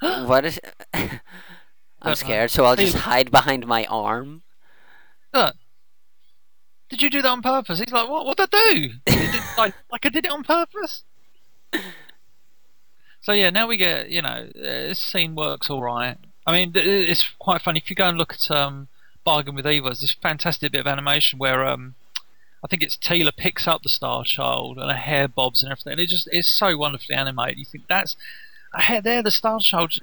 that. 0.00 0.26
what 0.26 0.44
is. 0.44 0.60
I'm 2.02 2.14
scared, 2.14 2.50
so 2.50 2.64
I'll 2.64 2.76
just 2.76 2.96
hide 2.96 3.30
behind 3.30 3.66
my 3.66 3.84
arm. 3.84 4.42
Look. 5.34 5.54
Did 6.88 7.02
you 7.02 7.10
do 7.10 7.22
that 7.22 7.28
on 7.28 7.42
purpose? 7.42 7.78
He's 7.78 7.92
like, 7.92 8.08
what? 8.08 8.26
What'd 8.26 8.48
I 8.52 8.72
do? 8.72 8.88
Did- 9.06 9.40
like, 9.56 9.74
like 9.92 10.06
I 10.06 10.08
did 10.08 10.24
it 10.24 10.30
on 10.30 10.42
purpose. 10.42 11.04
So 13.22 13.32
yeah, 13.32 13.50
now 13.50 13.68
we 13.68 13.76
get 13.76 14.08
you 14.10 14.22
know 14.22 14.48
uh, 14.56 14.88
this 14.88 14.98
scene 14.98 15.34
works 15.34 15.68
all 15.68 15.82
right. 15.82 16.16
I 16.46 16.52
mean, 16.52 16.72
it's 16.74 17.28
quite 17.38 17.60
funny 17.60 17.78
if 17.78 17.90
you 17.90 17.96
go 17.96 18.08
and 18.08 18.16
look 18.16 18.32
at 18.32 18.50
um, 18.50 18.88
Bargain 19.24 19.54
with 19.54 19.66
Evil. 19.66 19.90
There's 19.90 20.00
this 20.00 20.16
fantastic 20.20 20.72
bit 20.72 20.80
of 20.80 20.86
animation 20.86 21.38
where 21.38 21.66
um, 21.66 21.94
I 22.62 22.66
think 22.68 22.82
it's 22.82 22.96
Teela 22.96 23.34
picks 23.34 23.66
up 23.66 23.82
the 23.82 23.88
Star 23.88 24.24
Child 24.24 24.78
and 24.78 24.90
her 24.90 24.96
hair 24.96 25.28
bobs 25.28 25.62
and 25.62 25.72
everything. 25.72 25.92
And 25.92 26.00
it 26.00 26.08
just 26.08 26.28
it's 26.30 26.48
so 26.48 26.76
wonderfully 26.76 27.16
animated. 27.16 27.58
You 27.58 27.64
think 27.64 27.84
that's 27.88 28.16
there, 29.02 29.22
the 29.22 29.30
Star 29.30 29.58
Child, 29.60 29.94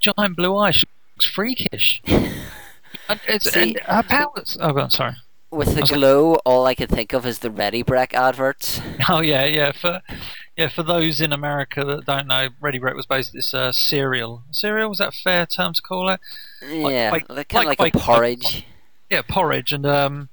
giant 0.00 0.36
blue 0.36 0.56
eyes. 0.56 0.84
Looks 1.16 1.26
freakish. 1.26 2.02
and, 2.06 3.20
it's, 3.26 3.50
See- 3.52 3.60
and 3.60 3.78
her 3.80 4.02
powers. 4.02 4.56
Oh, 4.60 4.72
God, 4.72 4.92
sorry. 4.92 5.16
With 5.50 5.74
the 5.74 5.82
was 5.82 5.90
like- 5.92 5.98
glow, 5.98 6.34
all 6.44 6.66
I 6.66 6.74
can 6.74 6.88
think 6.88 7.12
of 7.12 7.24
is 7.24 7.38
the 7.38 7.50
Ready 7.50 7.82
Brek 7.82 8.12
adverts. 8.14 8.80
Oh 9.08 9.20
yeah, 9.20 9.44
yeah. 9.44 9.70
For 9.70 10.02
yeah, 10.56 10.68
for 10.68 10.82
those 10.82 11.20
in 11.20 11.32
America 11.32 11.84
that 11.84 12.06
don't 12.06 12.26
know, 12.26 12.48
Ready 12.60 12.80
Brek 12.80 12.96
was 12.96 13.06
basically 13.06 13.38
this 13.38 13.54
uh, 13.54 13.70
cereal. 13.70 14.42
Cereal 14.50 14.88
was 14.88 14.98
that 14.98 15.08
a 15.08 15.12
fair 15.12 15.46
term 15.46 15.72
to 15.74 15.82
call 15.82 16.08
it? 16.08 16.20
yeah, 16.62 17.10
like- 17.12 17.28
like, 17.28 17.48
kind 17.48 17.64
of 17.64 17.68
like 17.68 17.78
like, 17.78 17.94
a 17.94 17.98
porridge. 17.98 18.66
Yeah, 19.08 19.22
porridge 19.22 19.72
and 19.72 19.86
um, 19.86 20.28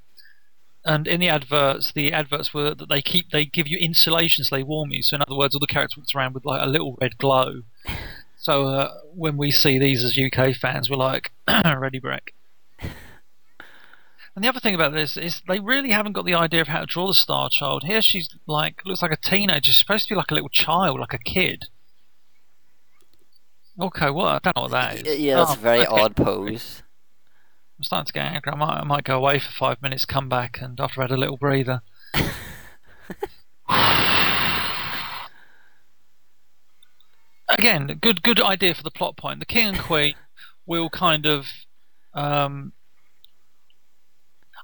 and 0.86 1.08
in 1.08 1.20
the 1.20 1.30
adverts, 1.30 1.92
the 1.94 2.12
adverts 2.12 2.54
were 2.54 2.74
that 2.75 2.90
they 2.90 3.02
keep 3.02 3.30
they 3.32 3.46
give 3.46 3.68
you 3.68 3.78
insulation, 3.78 4.44
so 4.44 4.56
they 4.56 4.63
warm 4.63 4.92
you. 4.92 5.02
So 5.02 5.16
in 5.16 5.22
other 5.22 5.36
words, 5.36 5.56
all 5.56 5.60
the 5.60 5.68
characters 5.68 5.98
walked 5.98 6.13
around 6.16 6.34
with 6.34 6.46
like 6.46 6.62
a 6.62 6.70
little 6.70 6.98
red 7.02 7.18
glow. 7.18 7.62
So 8.36 8.66
uh, 8.68 8.94
when 9.16 9.38
we 9.38 9.52
see 9.52 9.80
these 9.80 10.04
as 10.04 10.20
UK 10.20 10.54
fans, 10.54 10.90
we're 10.90 10.98
like, 10.98 11.32
Ready 11.48 12.02
Brek. 12.02 12.34
And 14.36 14.44
the 14.44 14.50
other 14.50 14.60
thing 14.60 14.75
about 14.75 14.92
this 14.92 15.16
is 15.16 15.42
they 15.48 15.62
really 15.62 15.92
haven't 15.92 16.12
got 16.12 16.25
the 16.25 16.34
idea 16.34 16.60
of 16.60 16.68
how 16.68 16.82
to 16.82 16.86
draw 16.86 17.08
the 17.08 17.13
Star 17.13 17.50
Child. 17.50 17.84
Here 17.86 18.02
she's 18.02 18.30
like 18.46 18.82
looks 18.86 19.02
like 19.02 19.13
a 19.13 19.16
teenager. 19.16 19.72
She's 19.72 19.80
supposed 19.80 20.10
to 20.10 20.13
be 20.13 20.18
like 20.18 20.30
a 20.30 20.34
little 20.34 20.50
child, 20.50 21.00
like 21.00 21.13
a 21.13 21.20
kid. 21.20 21.68
Okay, 23.80 24.10
what? 24.10 24.25
I 24.28 24.40
don't 24.44 24.56
know 24.58 24.62
what 24.63 24.72
that 24.72 25.08
is. 25.08 25.20
Yeah, 25.20 25.36
that's 25.38 25.52
Oh, 25.52 25.54
a 25.54 25.58
very 25.58 25.88
okay. 25.88 26.02
odd 26.02 26.16
pose. 26.18 26.83
I'm 27.77 27.84
starting 27.84 28.06
to 28.08 28.13
get 28.13 28.25
angry. 28.25 28.51
I 28.51 28.56
might, 28.56 28.80
I 28.80 28.84
might 28.84 29.03
go 29.03 29.18
away 29.18 29.39
for 29.39 29.51
five 29.51 29.82
minutes, 29.82 30.06
come 30.06 30.30
back, 30.30 30.60
and 30.62 30.80
after 30.80 31.01
I've 31.01 31.10
had 31.10 31.15
a 31.15 31.20
little 31.20 31.38
breather. 31.38 31.82
Again, 37.50 38.00
good 38.01 38.24
good 38.24 38.39
idea 38.42 38.74
for 38.74 38.84
the 38.84 38.92
plot 38.92 39.18
point. 39.18 39.39
The 39.39 39.46
king 39.46 39.68
and 39.68 39.80
queen 39.80 40.15
will 40.65 40.89
kind 40.89 41.25
of. 41.25 41.46
Um, 42.13 42.74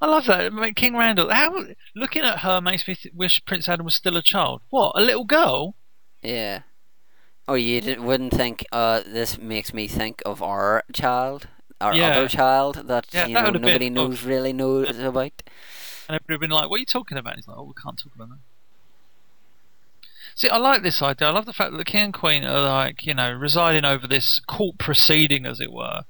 I 0.02 0.06
love 0.08 0.26
that. 0.28 0.40
I 0.42 0.50
mean, 0.50 0.74
king 0.74 0.96
Randall. 0.96 1.30
How 1.30 1.66
looking 1.96 2.24
at 2.24 2.40
her 2.40 2.62
makes 2.62 2.88
me 2.88 2.96
th- 2.96 3.14
wish 3.14 3.44
Prince 3.46 3.68
Adam 3.68 3.86
was 3.86 3.96
still 3.96 4.16
a 4.16 4.22
child. 4.24 4.62
What? 4.70 4.94
A 4.96 5.02
little 5.02 5.26
girl? 5.26 5.76
Yeah. 6.22 6.62
Oh, 7.48 7.56
you 7.56 7.82
d- 7.82 7.98
wouldn't 7.98 8.32
think, 8.32 8.64
uh, 8.72 9.02
this 9.06 9.38
makes 9.40 9.74
me 9.74 9.88
think 9.88 10.22
of 10.26 10.42
our 10.44 10.84
child, 10.94 11.48
our 11.82 11.94
Yeah. 11.96 12.10
other 12.10 12.28
child 12.28 12.76
that, 12.88 13.08
Yeah, 13.12 13.28
you 13.28 13.34
that 13.36 13.44
know, 13.46 13.52
been- 13.54 13.62
nobody 13.62 13.86
oh. 13.88 13.94
knows 13.94 14.24
really 14.24 14.54
knows 14.54 14.98
about. 15.00 15.32
And 16.08 16.16
everybody 16.16 16.34
would 16.34 16.40
been 16.42 16.50
like, 16.50 16.70
"What 16.70 16.78
are 16.78 16.80
you 16.80 16.86
talking 16.86 17.18
about?" 17.18 17.36
He's 17.36 17.48
like, 17.48 17.58
"Oh, 17.58 17.64
we 17.64 17.74
can't 17.82 17.98
talk 17.98 18.14
about 18.16 18.30
that." 18.30 18.40
See, 20.36 20.50
I 20.50 20.58
like 20.58 20.82
this 20.84 21.02
idea. 21.02 21.28
I 21.28 21.32
love 21.32 21.46
the 21.46 21.54
fact 21.54 21.72
that 21.72 21.78
the 21.78 21.84
king 21.86 22.06
and 22.06 22.14
queen 22.14 22.44
are 22.46 22.62
like, 22.62 23.06
you 23.06 23.14
know, 23.14 23.32
residing 23.32 23.84
over 23.86 24.08
this 24.08 24.40
court 24.48 24.78
proceeding, 24.78 25.46
as 25.46 25.60
it 25.60 25.72
were. 25.72 26.04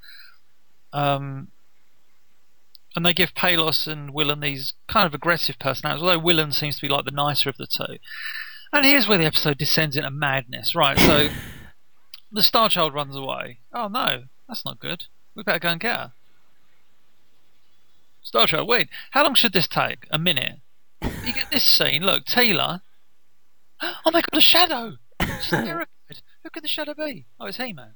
Um, 0.93 1.47
and 2.95 3.05
they 3.05 3.13
give 3.13 3.33
Palos 3.35 3.87
and 3.87 4.13
Willen 4.13 4.39
these 4.39 4.73
kind 4.87 5.05
of 5.07 5.13
aggressive 5.13 5.57
personalities, 5.59 6.03
although 6.03 6.19
Willen 6.19 6.51
seems 6.51 6.75
to 6.75 6.81
be 6.81 6.87
like 6.89 7.05
the 7.05 7.11
nicer 7.11 7.49
of 7.49 7.57
the 7.57 7.67
two. 7.67 7.97
And 8.71 8.85
here's 8.85 9.07
where 9.07 9.17
the 9.17 9.25
episode 9.25 9.57
descends 9.57 9.97
into 9.97 10.11
madness. 10.11 10.75
Right, 10.75 10.97
so 10.99 11.29
the 12.31 12.43
Star 12.43 12.69
Child 12.69 12.93
runs 12.93 13.15
away. 13.15 13.59
Oh 13.73 13.87
no, 13.87 14.25
that's 14.47 14.63
not 14.65 14.79
good. 14.79 15.05
We 15.35 15.43
better 15.43 15.59
go 15.59 15.69
and 15.69 15.79
get 15.79 15.95
her. 15.95 16.11
Star 18.21 18.47
Child, 18.47 18.67
wait, 18.67 18.89
how 19.11 19.23
long 19.23 19.35
should 19.35 19.53
this 19.53 19.67
take? 19.67 20.05
A 20.11 20.17
minute. 20.19 20.59
You 21.01 21.33
get 21.33 21.49
this 21.51 21.63
scene. 21.63 22.03
Look, 22.03 22.25
Teela. 22.25 22.81
Oh 23.81 24.11
my 24.11 24.19
god, 24.21 24.37
a 24.37 24.41
shadow! 24.41 24.97
She's 25.21 25.49
terrified. 25.49 25.87
Who 26.43 26.49
could 26.49 26.63
the 26.63 26.67
shadow 26.67 26.93
be? 26.93 27.25
Oh, 27.39 27.45
it's 27.45 27.55
He 27.57 27.71
Man. 27.71 27.91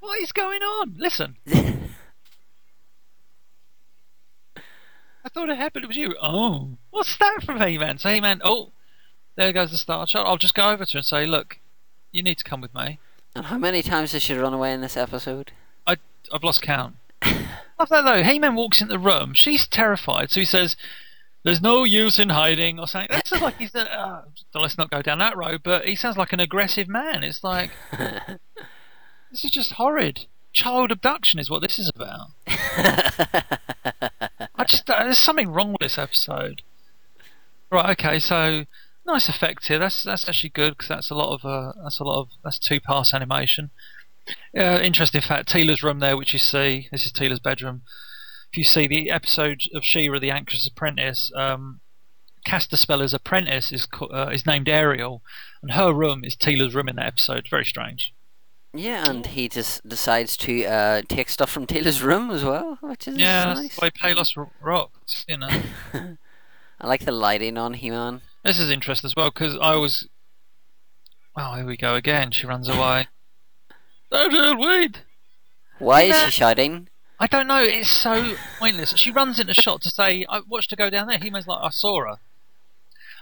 What 0.00 0.20
is 0.22 0.32
going 0.32 0.62
on? 0.62 0.94
Listen. 0.96 1.36
I 5.24 5.28
thought 5.28 5.50
it 5.50 5.58
happened. 5.58 5.84
It 5.84 5.88
was 5.88 5.96
you. 5.96 6.16
Oh, 6.20 6.78
what's 6.90 7.16
that 7.18 7.42
from 7.44 7.60
He 7.60 7.76
Man? 7.78 7.98
So 7.98 8.08
He 8.12 8.20
Man. 8.20 8.40
Oh, 8.42 8.72
there 9.36 9.52
goes 9.52 9.70
the 9.70 9.76
Star 9.76 10.06
Child. 10.06 10.26
I'll 10.26 10.38
just 10.38 10.54
go 10.54 10.70
over 10.70 10.84
to 10.84 10.92
her 10.92 10.98
and 10.98 11.06
say, 11.06 11.26
look, 11.26 11.58
you 12.10 12.22
need 12.22 12.38
to 12.38 12.44
come 12.44 12.60
with 12.60 12.74
me. 12.74 12.98
And 13.34 13.46
how 13.46 13.58
many 13.58 13.82
times 13.82 14.12
does 14.12 14.22
she 14.22 14.34
run 14.34 14.52
away 14.54 14.72
in 14.72 14.80
this 14.80 14.96
episode? 14.96 15.52
I've 16.32 16.44
lost 16.44 16.62
count. 16.62 16.96
Love 17.78 17.88
that 17.90 18.02
though. 18.02 18.22
He 18.22 18.38
Man 18.38 18.54
walks 18.54 18.82
in 18.82 18.88
the 18.88 18.98
room. 18.98 19.32
She's 19.34 19.66
terrified, 19.66 20.30
so 20.30 20.40
he 20.40 20.44
says, 20.44 20.76
"There's 21.44 21.60
no 21.60 21.84
use 21.84 22.18
in 22.18 22.30
hiding," 22.30 22.78
or 22.78 22.86
something. 22.86 23.08
That 23.10 23.26
sounds 23.26 23.42
like 23.42 23.56
he's. 23.56 23.74
Uh, 23.74 24.22
let's 24.54 24.78
not 24.78 24.90
go 24.90 25.02
down 25.02 25.18
that 25.18 25.36
road. 25.36 25.62
But 25.62 25.86
he 25.86 25.96
sounds 25.96 26.16
like 26.16 26.32
an 26.32 26.40
aggressive 26.40 26.88
man. 26.88 27.24
It's 27.24 27.42
like 27.42 27.70
this 29.30 29.44
is 29.44 29.50
just 29.50 29.72
horrid. 29.72 30.26
Child 30.52 30.92
abduction 30.92 31.40
is 31.40 31.48
what 31.48 31.62
this 31.62 31.78
is 31.78 31.90
about. 31.94 32.28
I 32.46 33.58
just 34.66 34.88
uh, 34.88 35.04
there's 35.04 35.18
something 35.18 35.50
wrong 35.50 35.72
with 35.72 35.80
this 35.80 35.98
episode. 35.98 36.62
Right. 37.70 37.98
Okay. 37.98 38.18
So 38.18 38.66
nice 39.06 39.28
effect 39.28 39.66
here. 39.66 39.78
That's 39.78 40.02
that's 40.02 40.28
actually 40.28 40.50
good 40.50 40.74
because 40.74 40.88
that's 40.88 41.10
a 41.10 41.14
lot 41.14 41.34
of 41.34 41.44
uh, 41.44 41.72
that's 41.82 42.00
a 42.00 42.04
lot 42.04 42.20
of 42.20 42.28
that's 42.44 42.58
two 42.58 42.80
pass 42.80 43.14
animation. 43.14 43.70
Uh, 44.56 44.80
interesting 44.80 45.20
fact: 45.20 45.48
Teela's 45.48 45.82
room 45.82 46.00
there, 46.00 46.16
which 46.16 46.32
you 46.32 46.38
see, 46.38 46.88
this 46.92 47.06
is 47.06 47.12
Teela's 47.12 47.40
bedroom. 47.40 47.82
If 48.52 48.58
you 48.58 48.64
see 48.64 48.86
the 48.86 49.10
episode 49.10 49.62
of 49.74 49.82
She-Ra, 49.82 50.18
the 50.18 50.30
Anxious 50.30 50.66
Apprentice, 50.66 51.32
um, 51.34 51.80
Castaspella's 52.46 53.14
apprentice 53.14 53.72
is 53.72 53.86
uh, 54.00 54.28
is 54.32 54.46
named 54.46 54.68
Ariel, 54.68 55.22
and 55.62 55.72
her 55.72 55.92
room 55.92 56.24
is 56.24 56.36
Teela's 56.36 56.74
room 56.74 56.88
in 56.88 56.96
that 56.96 57.06
episode. 57.06 57.46
Very 57.48 57.64
strange. 57.64 58.12
Yeah, 58.74 59.08
and 59.08 59.26
he 59.26 59.48
just 59.48 59.86
decides 59.86 60.36
to 60.38 60.64
uh, 60.64 61.02
take 61.08 61.28
stuff 61.28 61.50
from 61.50 61.66
Teela's 61.66 62.02
room 62.02 62.30
as 62.30 62.42
well, 62.42 62.78
which 62.80 63.06
is 63.06 63.18
yeah, 63.18 63.52
nice. 63.52 63.78
way 63.78 63.90
Palos 63.90 64.34
rocks. 64.60 65.24
You 65.28 65.38
know. 65.38 65.62
I 66.80 66.86
like 66.86 67.04
the 67.04 67.12
lighting 67.12 67.58
on 67.58 67.74
He-Man. 67.74 68.22
This 68.44 68.58
is 68.58 68.70
interesting 68.70 69.08
as 69.08 69.14
well 69.14 69.30
because 69.30 69.56
I 69.60 69.76
was. 69.76 70.08
Oh, 71.36 71.54
here 71.54 71.66
we 71.66 71.76
go 71.76 71.94
again. 71.94 72.32
She 72.32 72.46
runs 72.46 72.68
away. 72.68 73.06
Don't 74.12 74.60
wait. 74.60 75.02
Why 75.78 76.02
is 76.02 76.22
she 76.22 76.30
shouting? 76.30 76.88
I 77.18 77.26
don't 77.26 77.46
know. 77.46 77.62
It's 77.62 77.90
so 77.90 78.36
pointless. 78.58 78.96
She 78.96 79.10
runs 79.10 79.40
into 79.40 79.54
shot 79.54 79.80
to 79.82 79.90
say, 79.90 80.26
"I 80.28 80.40
watched 80.40 80.70
her 80.70 80.76
go 80.76 80.90
down 80.90 81.06
there." 81.06 81.18
He 81.18 81.30
man's 81.30 81.46
like, 81.46 81.62
"I 81.62 81.70
saw 81.70 82.00
her." 82.04 82.16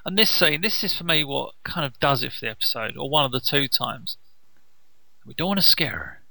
And 0.05 0.19
this 0.19 0.31
scene, 0.31 0.63
this 0.63 0.83
is 0.83 0.97
for 0.97 1.05
me 1.05 1.23
what 1.23 1.55
kind 1.65 1.87
of 1.87 2.01
does 2.01 2.23
it 2.23 2.33
for 2.33 2.41
the 2.41 2.51
episode, 2.51 2.97
or 2.97 3.09
one 3.09 3.25
of 3.25 3.33
the 3.33 3.41
two 3.41 3.69
times. 3.69 4.17
We 5.25 5.35
don't 5.35 5.49
want 5.49 5.61
to 5.61 5.67
scare 5.67 5.91
her, 5.91 6.23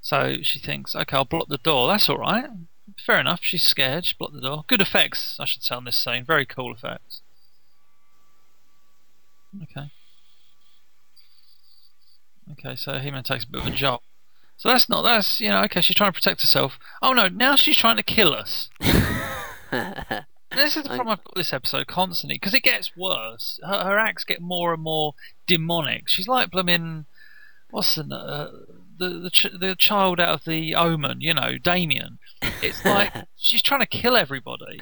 so 0.00 0.36
she 0.42 0.58
thinks, 0.58 0.94
"Okay, 0.94 1.16
I'll 1.16 1.24
block 1.24 1.48
the 1.48 1.58
door." 1.58 1.88
That's 1.88 2.08
all 2.08 2.18
right. 2.18 2.48
Fair 3.04 3.20
enough. 3.20 3.40
She's 3.42 3.62
scared. 3.62 4.06
She 4.06 4.14
blocked 4.18 4.34
the 4.34 4.40
door. 4.40 4.64
Good 4.66 4.80
effects, 4.80 5.36
I 5.38 5.44
should 5.44 5.62
say, 5.62 5.74
on 5.74 5.84
this 5.84 5.96
scene. 5.96 6.24
Very 6.24 6.46
cool 6.46 6.72
effects. 6.72 7.20
Okay. 9.62 9.90
Okay, 12.52 12.76
so 12.76 12.98
He-Man 12.98 13.22
takes 13.22 13.44
a 13.44 13.48
bit 13.48 13.60
of 13.60 13.66
a 13.66 13.70
jolt. 13.70 14.02
So 14.58 14.68
that's 14.68 14.88
not 14.88 15.02
that's 15.02 15.40
you 15.40 15.48
know 15.50 15.62
okay. 15.64 15.80
She's 15.80 15.96
trying 15.96 16.10
to 16.10 16.18
protect 16.18 16.40
herself. 16.40 16.78
Oh 17.00 17.12
no, 17.12 17.28
now 17.28 17.54
she's 17.54 17.78
trying 17.78 17.96
to 17.96 18.02
kill 18.02 18.34
us. 18.34 18.68
this 18.80 20.76
is 20.76 20.82
the 20.82 20.88
problem 20.88 21.08
I've 21.08 21.22
got 21.22 21.36
with 21.36 21.44
this 21.44 21.52
episode 21.52 21.86
constantly 21.86 22.36
because 22.36 22.54
it 22.54 22.64
gets 22.64 22.96
worse. 22.96 23.60
Her, 23.62 23.84
her, 23.84 23.98
acts 23.98 24.24
get 24.24 24.40
more 24.40 24.74
and 24.74 24.82
more 24.82 25.14
demonic. 25.46 26.08
She's 26.08 26.26
like 26.26 26.50
blooming 26.50 27.06
what's 27.70 27.94
the 27.94 28.02
uh, 28.12 28.50
the 28.98 29.08
the, 29.10 29.30
ch- 29.30 29.58
the 29.58 29.76
child 29.78 30.18
out 30.18 30.40
of 30.40 30.44
the 30.44 30.74
Omen, 30.74 31.20
you 31.20 31.34
know, 31.34 31.56
Damien. 31.56 32.18
It's 32.60 32.84
like 32.84 33.12
she's 33.36 33.62
trying 33.62 33.80
to 33.80 33.86
kill 33.86 34.16
everybody. 34.16 34.80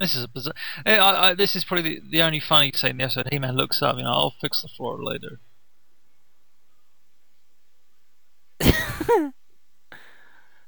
This 0.00 0.16
is 0.16 0.24
a 0.24 0.28
bizarre. 0.28 0.54
I, 0.84 0.98
I, 0.98 1.34
this 1.34 1.54
is 1.54 1.64
probably 1.64 2.00
the, 2.00 2.10
the 2.10 2.22
only 2.22 2.40
funny 2.40 2.72
scene 2.72 2.90
in 2.90 2.96
the 2.96 3.04
episode. 3.04 3.28
He-Man 3.30 3.54
looks 3.54 3.80
up, 3.80 3.96
you 3.96 4.02
know, 4.02 4.10
I'll 4.10 4.34
fix 4.40 4.60
the 4.60 4.68
floor 4.68 5.02
later. 5.02 5.38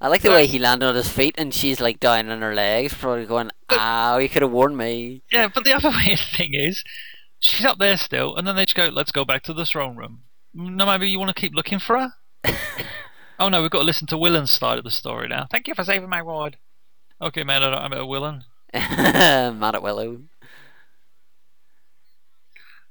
I 0.00 0.09
like 0.09 0.23
the 0.23 0.31
way 0.31 0.47
he 0.47 0.59
landed 0.59 0.87
on 0.87 0.95
his 0.95 1.09
feet 1.09 1.35
and 1.38 1.55
she's 1.55 1.81
like 1.81 1.99
down 2.00 2.28
on 2.28 2.43
her 2.43 2.55
legs, 2.55 2.95
probably 2.95 3.26
going, 3.26 3.50
"Ow, 3.71 4.19
you 4.19 4.28
could 4.28 4.43
have 4.43 4.50
warned 4.50 4.76
me." 4.76 5.23
Yeah, 5.33 5.49
but 5.52 5.64
the 5.64 5.73
other 5.73 5.90
weird 6.07 6.21
thing 6.37 6.55
is, 6.55 6.85
she's 7.40 7.64
up 7.64 7.78
there 7.78 7.97
still, 7.97 8.37
and 8.37 8.47
then 8.47 8.57
they 8.57 8.66
just 8.66 8.76
go, 8.76 8.88
"Let's 8.88 9.11
go 9.11 9.25
back 9.25 9.43
to 9.45 9.55
the 9.55 9.64
throne 9.64 9.97
room." 9.97 10.23
Mm, 10.57 10.75
no, 10.75 10.87
maybe 10.87 11.09
you 11.09 11.19
want 11.19 11.35
to 11.35 11.40
keep 11.40 11.55
looking 11.55 11.78
for 11.78 11.99
her. 11.99 12.12
oh 13.38 13.49
no, 13.49 13.62
we've 13.62 13.71
got 13.71 13.78
to 13.78 13.85
listen 13.85 14.07
to 14.09 14.19
Willen's 14.19 14.50
side 14.50 14.78
of 14.78 14.85
the 14.85 14.90
story 14.90 15.28
now. 15.28 15.47
Thank 15.50 15.66
you 15.66 15.75
for 15.75 15.85
saving 15.85 16.11
my 16.11 16.23
ward. 16.23 16.59
Okay, 17.21 17.45
man, 17.45 17.62
I'm 17.62 17.93
at 17.95 18.07
Willen. 18.07 18.45
Mad 18.75 19.75
at 19.75 19.83
Willow. 19.83 20.21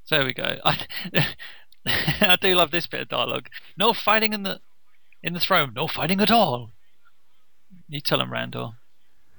So 0.05 0.17
there 0.17 0.25
we 0.25 0.33
go. 0.33 0.57
I, 0.63 0.85
I 1.85 2.37
do 2.41 2.55
love 2.55 2.71
this 2.71 2.87
bit 2.87 3.01
of 3.01 3.09
dialogue. 3.09 3.49
No 3.77 3.93
fighting 3.93 4.33
in 4.33 4.43
the 4.43 4.59
in 5.25 5.33
the 5.33 5.39
throne. 5.39 5.73
No 5.75 5.87
fighting 5.87 6.21
at 6.21 6.31
all. 6.31 6.71
You 7.89 7.99
tell 7.99 8.21
him, 8.21 8.31
Randall. 8.31 8.75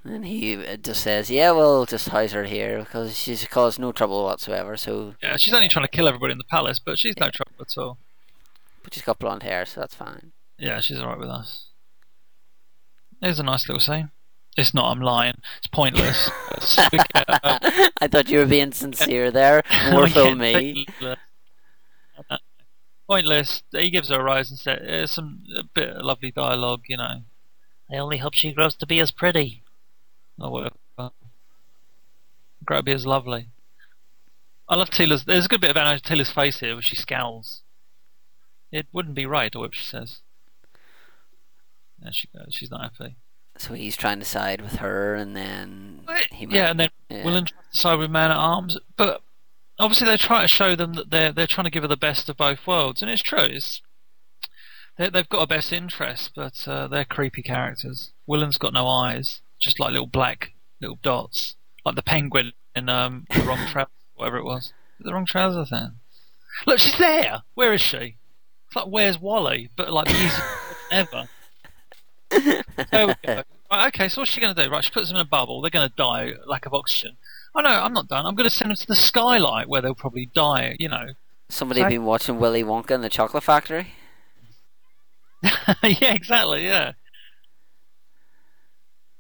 And 0.05 0.25
he 0.27 0.55
uh, 0.55 0.77
just 0.77 1.03
says, 1.03 1.31
"Yeah, 1.31 1.53
we'll 1.53 1.87
just 1.87 2.09
house 2.09 2.33
her 2.33 2.45
here 2.45 2.81
because 2.81 3.19
she's 3.19 3.45
caused 3.47 3.79
no 3.79 3.91
trouble 3.93 4.25
whatsoever." 4.25 4.77
So 4.77 5.15
yeah, 5.23 5.37
she's 5.37 5.55
only 5.55 5.69
trying 5.69 5.85
to 5.85 5.91
kill 5.91 6.07
everybody 6.07 6.33
in 6.33 6.39
the 6.39 6.45
palace, 6.45 6.79
but 6.79 6.99
she's 6.99 7.15
yeah. 7.17 7.25
no 7.25 7.31
trouble 7.31 7.53
at 7.61 7.79
all. 7.79 7.99
But 8.85 8.95
she's 8.95 9.03
got 9.03 9.19
blonde 9.19 9.43
hair, 9.43 9.65
so 9.65 9.81
that's 9.81 9.95
fine. 9.95 10.33
Yeah, 10.59 10.81
she's 10.81 10.99
alright 11.01 11.19
with 11.19 11.29
us. 11.29 11.67
There's 13.21 13.41
a 13.41 13.43
nice 13.43 13.69
little 13.69 13.81
scene. 13.81 14.11
It's 14.57 14.73
not. 14.73 14.91
I'm 14.91 15.01
lying. 15.01 15.41
It's 15.59 15.67
pointless. 15.67 16.31
I 18.01 18.09
thought 18.09 18.29
you 18.29 18.39
were 18.39 18.47
being 18.47 18.73
sincere 18.73 19.31
there. 19.31 19.63
More 19.91 20.07
for 20.07 20.35
me. 20.35 20.87
Pointless. 23.09 23.63
He 23.73 23.91
gives 23.91 24.09
her 24.09 24.21
a 24.21 24.23
rise 24.23 24.51
and 24.51 24.59
says, 24.59 24.81
"There's 24.81 25.11
eh, 25.11 25.15
some 25.15 25.45
a 25.57 25.63
bit 25.63 25.91
of 25.91 26.05
lovely 26.05 26.31
dialogue, 26.31 26.83
you 26.89 26.97
know." 26.97 27.23
I 27.91 27.97
only 27.97 28.19
hope 28.19 28.35
she 28.35 28.53
grows 28.53 28.75
to 28.77 28.87
be 28.87 28.99
as 28.99 29.13
pretty. 29.13 29.63
Oh, 30.41 30.51
whatever. 30.51 31.13
Grow 32.65 32.79
to 32.79 32.83
be 32.83 32.93
as 32.93 33.07
lovely. 33.07 33.49
I 34.69 34.75
love 34.75 34.91
Teela's. 34.91 35.25
There's 35.25 35.47
a 35.47 35.49
good 35.49 35.61
bit 35.61 35.71
of 35.71 35.77
Anna 35.77 36.01
Teela's 36.01 36.31
face 36.31 36.59
here 36.59 36.75
where 36.75 36.83
she 36.83 36.97
scowls. 36.97 37.63
It 38.73 38.87
wouldn't 38.93 39.15
be 39.15 39.27
right, 39.27 39.55
or 39.55 39.61
what 39.61 39.75
she 39.75 39.85
says. 39.85 40.19
There 42.01 42.13
she 42.13 42.29
goes. 42.37 42.49
She's 42.51 42.71
not 42.71 42.83
happy. 42.83 43.17
So 43.59 43.75
he's 43.75 43.97
trying 43.97 44.19
to 44.19 44.25
side 44.25 44.61
with 44.61 44.77
her, 44.77 45.15
and 45.15 45.37
then 45.37 46.01
he 46.33 46.47
yeah, 46.47 46.71
and 46.71 46.81
then 46.81 46.91
yeah. 47.09 47.25
Willen 47.25 47.47
tries 47.47 47.71
to 47.73 47.79
side 47.79 47.99
with 47.99 48.11
Man 48.11 48.31
at 48.31 48.37
Arms. 48.37 48.79
But 48.97 49.23
obviously, 49.79 50.07
they 50.07 50.17
try 50.17 50.43
to 50.43 50.49
show 50.49 50.75
them 50.77 50.95
that 50.95 51.11
they're 51.11 51.33
they're 51.33 51.47
trying 51.47 51.65
to 51.65 51.71
give 51.71 51.83
her 51.83 51.89
the 51.89 51.97
best 51.97 52.29
of 52.29 52.37
both 52.37 52.67
worlds, 52.67 53.03
and 53.03 53.11
it's 53.11 53.23
true. 53.23 53.39
It's 53.41 53.83
they, 54.99 55.11
have 55.13 55.29
got 55.29 55.43
a 55.43 55.47
best 55.47 55.73
interest, 55.73 56.33
but 56.35 56.67
uh, 56.67 56.89
they're 56.89 57.05
creepy 57.05 57.43
characters. 57.43 58.13
Willen's 58.27 58.59
got 58.59 58.73
no 58.73 58.89
eyes, 58.89 59.43
just 59.61 59.79
like 59.79 59.93
little 59.93 60.07
black 60.07 60.53
little 60.81 60.99
dots, 61.03 61.55
like 61.85 61.97
the 61.97 62.03
penguin 62.03 62.53
in 62.75 62.89
um, 62.89 63.27
the 63.35 63.43
wrong 63.43 63.67
trouser, 63.71 63.91
whatever 64.15 64.39
it 64.39 64.45
was. 64.45 64.73
The 64.99 65.13
wrong 65.13 65.27
trouser 65.27 65.67
thing. 65.67 65.93
Look, 66.67 66.79
she's 66.79 66.99
there. 66.99 67.43
Where 67.55 67.75
is 67.75 67.83
she? 67.83 68.17
It's 68.67 68.77
like 68.77 68.87
where's 68.87 69.21
Wally, 69.21 69.71
but 69.77 69.93
like 69.93 70.07
the 70.07 70.15
easiest 70.15 70.43
ever. 70.91 71.29
There 72.31 73.07
we 73.07 73.15
go. 73.25 73.43
Right, 73.69 73.89
okay, 73.89 74.09
so 74.09 74.21
what's 74.21 74.31
she 74.31 74.41
going 74.41 74.55
to 74.55 74.63
do? 74.63 74.71
Right, 74.71 74.85
she 74.85 74.93
puts 74.93 75.09
them 75.09 75.17
in 75.17 75.23
a 75.23 75.25
bubble. 75.25 75.61
They're 75.61 75.73
going 75.73 75.89
to 75.89 75.95
die, 75.97 76.35
lack 76.47 76.67
of 76.67 76.73
oxygen. 76.73 77.17
Oh 77.57 77.63
no, 77.63 77.71
I'm 77.71 77.95
not 77.95 78.09
done. 78.09 78.27
I'm 78.27 78.35
going 78.35 78.49
to 78.49 78.55
send 78.55 78.71
them 78.71 78.77
to 78.77 78.87
the 78.87 78.95
skylight 78.95 79.67
where 79.67 79.81
they'll 79.81 79.95
probably 79.95 80.27
die. 80.27 80.77
You 80.79 80.91
know. 80.91 81.07
Somebody 81.49 81.81
so, 81.81 81.89
been 81.89 82.05
watching 82.05 82.39
Willy 82.39 82.63
Wonka 82.63 82.91
and 82.91 83.03
the 83.03 83.09
Chocolate 83.09 83.43
Factory. 83.43 83.95
yeah, 85.43 86.13
exactly. 86.13 86.65
Yeah. 86.65 86.93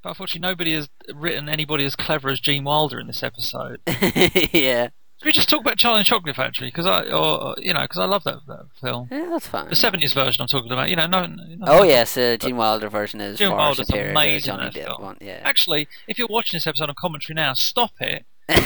But 0.03 0.11
unfortunately, 0.11 0.49
nobody 0.49 0.75
has 0.75 0.89
written 1.15 1.49
anybody 1.49 1.85
as 1.85 1.97
clever 1.97 2.29
as 2.29 2.41
Gene 2.41 2.65
Wilder 2.65 3.01
in 3.01 3.07
this 3.07 3.23
episode. 3.23 3.81
yeah. 4.53 4.89
Should 5.19 5.27
we 5.27 5.33
just 5.33 5.49
talk 5.49 5.63
about 5.63 5.79
Charlie 5.79 6.01
and 6.01 6.07
the 6.07 6.09
Chocolate 6.11 6.37
Factory? 6.37 6.69
Because 6.69 6.85
I, 6.85 7.11
or 7.11 7.55
you 7.59 7.73
know, 7.73 7.81
because 7.83 7.99
I 7.99 8.05
love 8.05 8.25
that, 8.25 8.41
that 8.49 8.67
film. 8.81 9.09
Yeah, 9.11 9.29
that's 9.31 9.47
fine. 9.47 9.71
The 9.71 9.77
seventies 9.77 10.13
version 10.13 10.43
I'm 10.43 10.49
talking 10.49 10.71
about. 10.71 10.91
You 10.91 10.97
know, 10.97 11.07
no. 11.07 11.27
no 11.27 11.39
Oh 11.67 11.83
yes, 11.85 12.15
the 12.15 12.37
Gene 12.39 12.57
Wilder 12.57 12.91
version 12.91 13.23
is 13.23 13.39
Gene 13.39 13.49
far 13.49 13.59
Wilder's 13.59 13.87
superior 13.87 14.09
to 14.09 14.09
the 14.09 14.13
amazing 14.13 14.37
in 14.37 14.59
Johnny 14.59 14.71
that 14.71 14.81
Depp 14.81 14.87
film. 14.87 15.03
one. 15.03 15.19
Yeah. 15.23 15.41
Actually, 15.43 15.89
if 16.07 16.19
you're 16.19 16.29
watching 16.29 16.59
this 16.59 16.67
episode 16.67 16.91
on 16.91 16.95
commentary 16.99 17.35
now, 17.35 17.55
stop 17.55 17.93
it. 18.01 18.27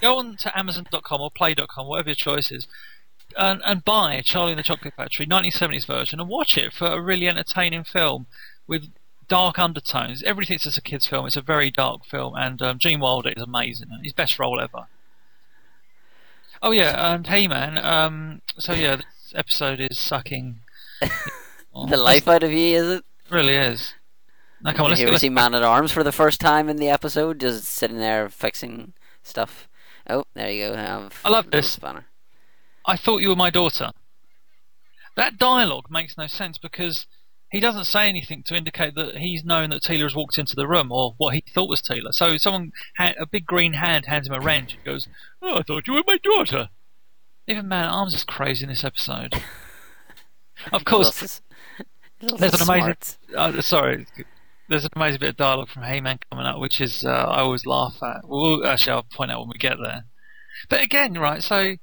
Go 0.00 0.18
on 0.18 0.36
to 0.38 0.58
Amazon.com 0.58 1.20
or 1.20 1.30
Play.com, 1.30 1.86
whatever 1.86 2.08
your 2.08 2.16
choice 2.16 2.50
is, 2.50 2.66
and, 3.38 3.62
and 3.64 3.84
buy 3.84 4.20
Charlie 4.22 4.52
and 4.52 4.58
the 4.58 4.64
Chocolate 4.64 4.94
Factory 4.94 5.26
1970s 5.26 5.86
version 5.86 6.20
and 6.20 6.28
watch 6.28 6.58
it 6.58 6.72
for 6.72 6.88
a 6.88 7.00
really 7.00 7.28
entertaining 7.28 7.84
film 7.84 8.26
with 8.66 8.90
dark 9.28 9.58
undertones. 9.58 10.22
Everybody 10.22 10.46
thinks 10.46 10.66
it's 10.66 10.76
a 10.76 10.82
kids' 10.82 11.06
film. 11.06 11.26
It's 11.26 11.36
a 11.36 11.42
very 11.42 11.70
dark 11.70 12.04
film, 12.04 12.34
and 12.36 12.60
um, 12.60 12.78
Gene 12.78 13.00
Wilder 13.00 13.32
is 13.34 13.42
amazing. 13.42 13.88
His 14.02 14.12
best 14.12 14.38
role 14.38 14.60
ever. 14.60 14.86
Oh 16.64 16.70
yeah, 16.70 17.12
and 17.12 17.26
hey 17.26 17.46
man. 17.46 17.76
Um, 17.76 18.40
so 18.58 18.72
yeah, 18.72 18.96
this 18.96 19.34
episode 19.34 19.80
is 19.80 19.98
sucking. 19.98 20.60
the 21.00 21.98
life 21.98 22.26
out 22.26 22.42
of 22.42 22.52
you, 22.52 22.78
is 22.78 22.88
it? 22.88 23.04
It 23.26 23.30
really 23.34 23.54
is. 23.54 23.92
Now 24.62 24.72
come 24.72 24.86
on, 24.86 24.90
let's 24.92 24.98
Here 24.98 25.08
we 25.08 25.10
Let's, 25.10 25.20
see 25.20 25.28
Man 25.28 25.54
at 25.54 25.62
Arms 25.62 25.92
for 25.92 26.02
the 26.02 26.10
first 26.10 26.40
time 26.40 26.70
in 26.70 26.78
the 26.78 26.88
episode, 26.88 27.40
just 27.40 27.64
sitting 27.64 27.98
there 27.98 28.30
fixing 28.30 28.94
stuff. 29.22 29.68
Oh, 30.08 30.24
there 30.32 30.50
you 30.50 30.68
go. 30.68 30.74
Have 30.74 31.20
I 31.22 31.28
love 31.28 31.50
this. 31.50 31.70
Spanner. 31.70 32.06
I 32.86 32.96
thought 32.96 33.20
you 33.20 33.28
were 33.28 33.36
my 33.36 33.50
daughter. 33.50 33.90
That 35.16 35.36
dialogue 35.36 35.90
makes 35.90 36.16
no 36.16 36.26
sense 36.26 36.56
because 36.56 37.04
he 37.54 37.60
doesn't 37.60 37.84
say 37.84 38.08
anything 38.08 38.42
to 38.42 38.56
indicate 38.56 38.96
that 38.96 39.18
he's 39.18 39.44
known 39.44 39.70
that 39.70 39.80
Teela 39.80 40.02
has 40.02 40.14
walked 40.16 40.38
into 40.38 40.56
the 40.56 40.66
room 40.66 40.90
or 40.90 41.14
what 41.18 41.34
he 41.34 41.44
thought 41.54 41.68
was 41.68 41.80
Teela. 41.80 42.12
So 42.12 42.36
someone, 42.36 42.72
ha- 42.96 43.14
a 43.16 43.26
big 43.26 43.46
green 43.46 43.74
hand, 43.74 44.06
hands 44.06 44.26
him 44.26 44.34
a 44.34 44.40
wrench 44.40 44.74
and 44.74 44.82
goes, 44.82 45.06
"Oh, 45.40 45.58
I 45.58 45.62
thought 45.62 45.86
you 45.86 45.92
were 45.94 46.02
my 46.04 46.16
daughter." 46.16 46.70
Even 47.46 47.68
Man 47.68 47.84
at 47.84 47.92
Arms 47.92 48.12
is 48.12 48.24
crazy 48.24 48.64
in 48.64 48.70
this 48.70 48.82
episode. 48.82 49.40
of 50.72 50.84
course, 50.84 51.40
there's 52.20 52.60
an 52.60 52.68
amazing. 52.68 52.96
Uh, 53.36 53.62
sorry, 53.62 54.08
there's 54.68 54.84
an 54.84 54.90
amazing 54.96 55.20
bit 55.20 55.28
of 55.28 55.36
dialogue 55.36 55.68
from 55.68 55.84
He-Man 55.84 56.18
coming 56.32 56.46
up, 56.46 56.58
which 56.58 56.80
is 56.80 57.04
uh, 57.04 57.08
I 57.08 57.38
always 57.38 57.66
laugh 57.66 58.02
at. 58.02 58.26
Well, 58.26 58.66
actually, 58.66 58.94
I'll 58.94 59.04
point 59.04 59.30
out 59.30 59.38
when 59.38 59.50
we 59.50 59.58
get 59.58 59.76
there. 59.80 60.06
But 60.68 60.82
again, 60.82 61.14
right? 61.14 61.40
So, 61.40 61.76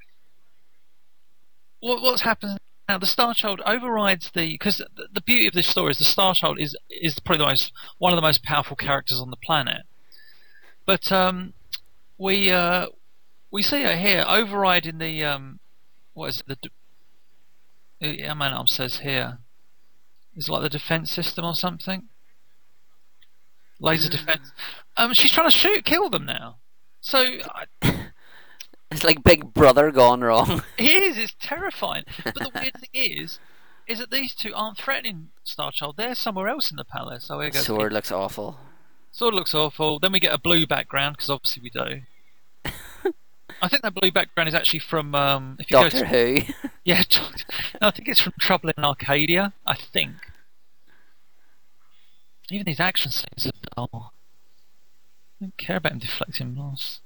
what, 1.79 2.01
what's 2.01 2.23
happened 2.23 2.59
now? 2.91 2.97
The 2.97 3.05
Star 3.05 3.33
Child 3.33 3.61
overrides 3.65 4.31
the 4.31 4.51
because 4.51 4.81
the, 5.11 5.21
beauty 5.21 5.47
of 5.47 5.53
this 5.53 5.67
story 5.67 5.91
is 5.91 5.97
the 5.97 6.03
Star 6.03 6.33
Child 6.33 6.59
is 6.59 6.75
is 6.89 7.19
probably 7.19 7.39
the 7.39 7.49
most 7.49 7.71
one 7.97 8.11
of 8.11 8.17
the 8.17 8.21
most 8.21 8.43
powerful 8.43 8.75
characters 8.75 9.19
on 9.19 9.29
the 9.29 9.37
planet. 9.37 9.83
But 10.85 11.11
um, 11.11 11.53
we 12.17 12.51
uh, 12.51 12.87
we 13.49 13.61
see 13.61 13.83
her 13.83 13.95
here 13.95 14.25
overriding 14.27 14.97
the 14.97 15.23
um, 15.23 15.59
what 16.13 16.27
is 16.27 16.41
it? 16.41 16.47
The 16.47 16.55
d- 16.55 18.21
yeah, 18.21 18.33
man, 18.33 18.53
arm 18.53 18.67
says 18.67 18.97
here. 18.97 19.37
Is 20.35 20.47
it 20.47 20.51
like 20.51 20.63
the 20.63 20.69
defense 20.69 21.11
system 21.11 21.45
or 21.45 21.55
something? 21.55 22.03
Laser 23.79 24.09
defense. 24.09 24.51
Um, 24.95 25.13
she's 25.13 25.31
trying 25.31 25.49
to 25.49 25.55
shoot, 25.55 25.83
kill 25.85 26.09
them 26.09 26.25
now. 26.25 26.57
So 27.01 27.19
I, 27.19 27.65
It's 28.91 29.03
like 29.05 29.23
Big 29.23 29.53
Brother 29.53 29.91
gone 29.91 30.21
wrong. 30.21 30.63
it 30.77 31.03
is. 31.03 31.17
It's 31.17 31.35
terrifying. 31.41 32.03
But 32.23 32.35
the 32.35 32.51
weird 32.53 32.73
thing 32.73 32.89
is, 32.93 33.39
is 33.87 33.99
that 33.99 34.11
these 34.11 34.35
two 34.35 34.53
aren't 34.53 34.77
threatening 34.77 35.29
Starchild. 35.45 35.95
They're 35.95 36.15
somewhere 36.15 36.47
else 36.47 36.69
in 36.69 36.77
the 36.77 36.83
palace. 36.83 37.25
So 37.25 37.39
here 37.39 37.49
goes. 37.49 37.65
Sword 37.65 37.93
looks 37.93 38.11
awful. 38.11 38.57
Sword 39.11 39.33
looks 39.33 39.55
awful. 39.55 39.99
Then 39.99 40.11
we 40.11 40.19
get 40.19 40.33
a 40.33 40.37
blue 40.37 40.67
background 40.67 41.17
because 41.17 41.29
obviously 41.29 41.63
we 41.63 41.69
do. 41.69 42.01
I 43.61 43.67
think 43.67 43.81
that 43.83 43.93
blue 43.93 44.11
background 44.11 44.47
is 44.47 44.55
actually 44.55 44.79
from 44.79 45.13
um, 45.13 45.57
if 45.59 45.69
you 45.69 45.77
go 45.77 45.83
Doctor 45.83 45.99
to, 45.99 46.05
Who. 46.07 46.53
yeah, 46.83 47.03
no, 47.81 47.87
I 47.87 47.91
think 47.91 48.07
it's 48.07 48.21
from 48.21 48.33
Trouble 48.39 48.71
in 48.75 48.83
Arcadia. 48.83 49.53
I 49.65 49.75
think. 49.75 50.13
Even 52.49 52.65
these 52.65 52.79
action 52.79 53.11
scenes 53.11 53.47
are 53.47 53.51
dull. 53.75 54.13
I 55.39 55.45
don't 55.45 55.57
care 55.57 55.77
about 55.77 55.93
him 55.93 55.99
deflecting 55.99 56.53
blasts. 56.53 56.99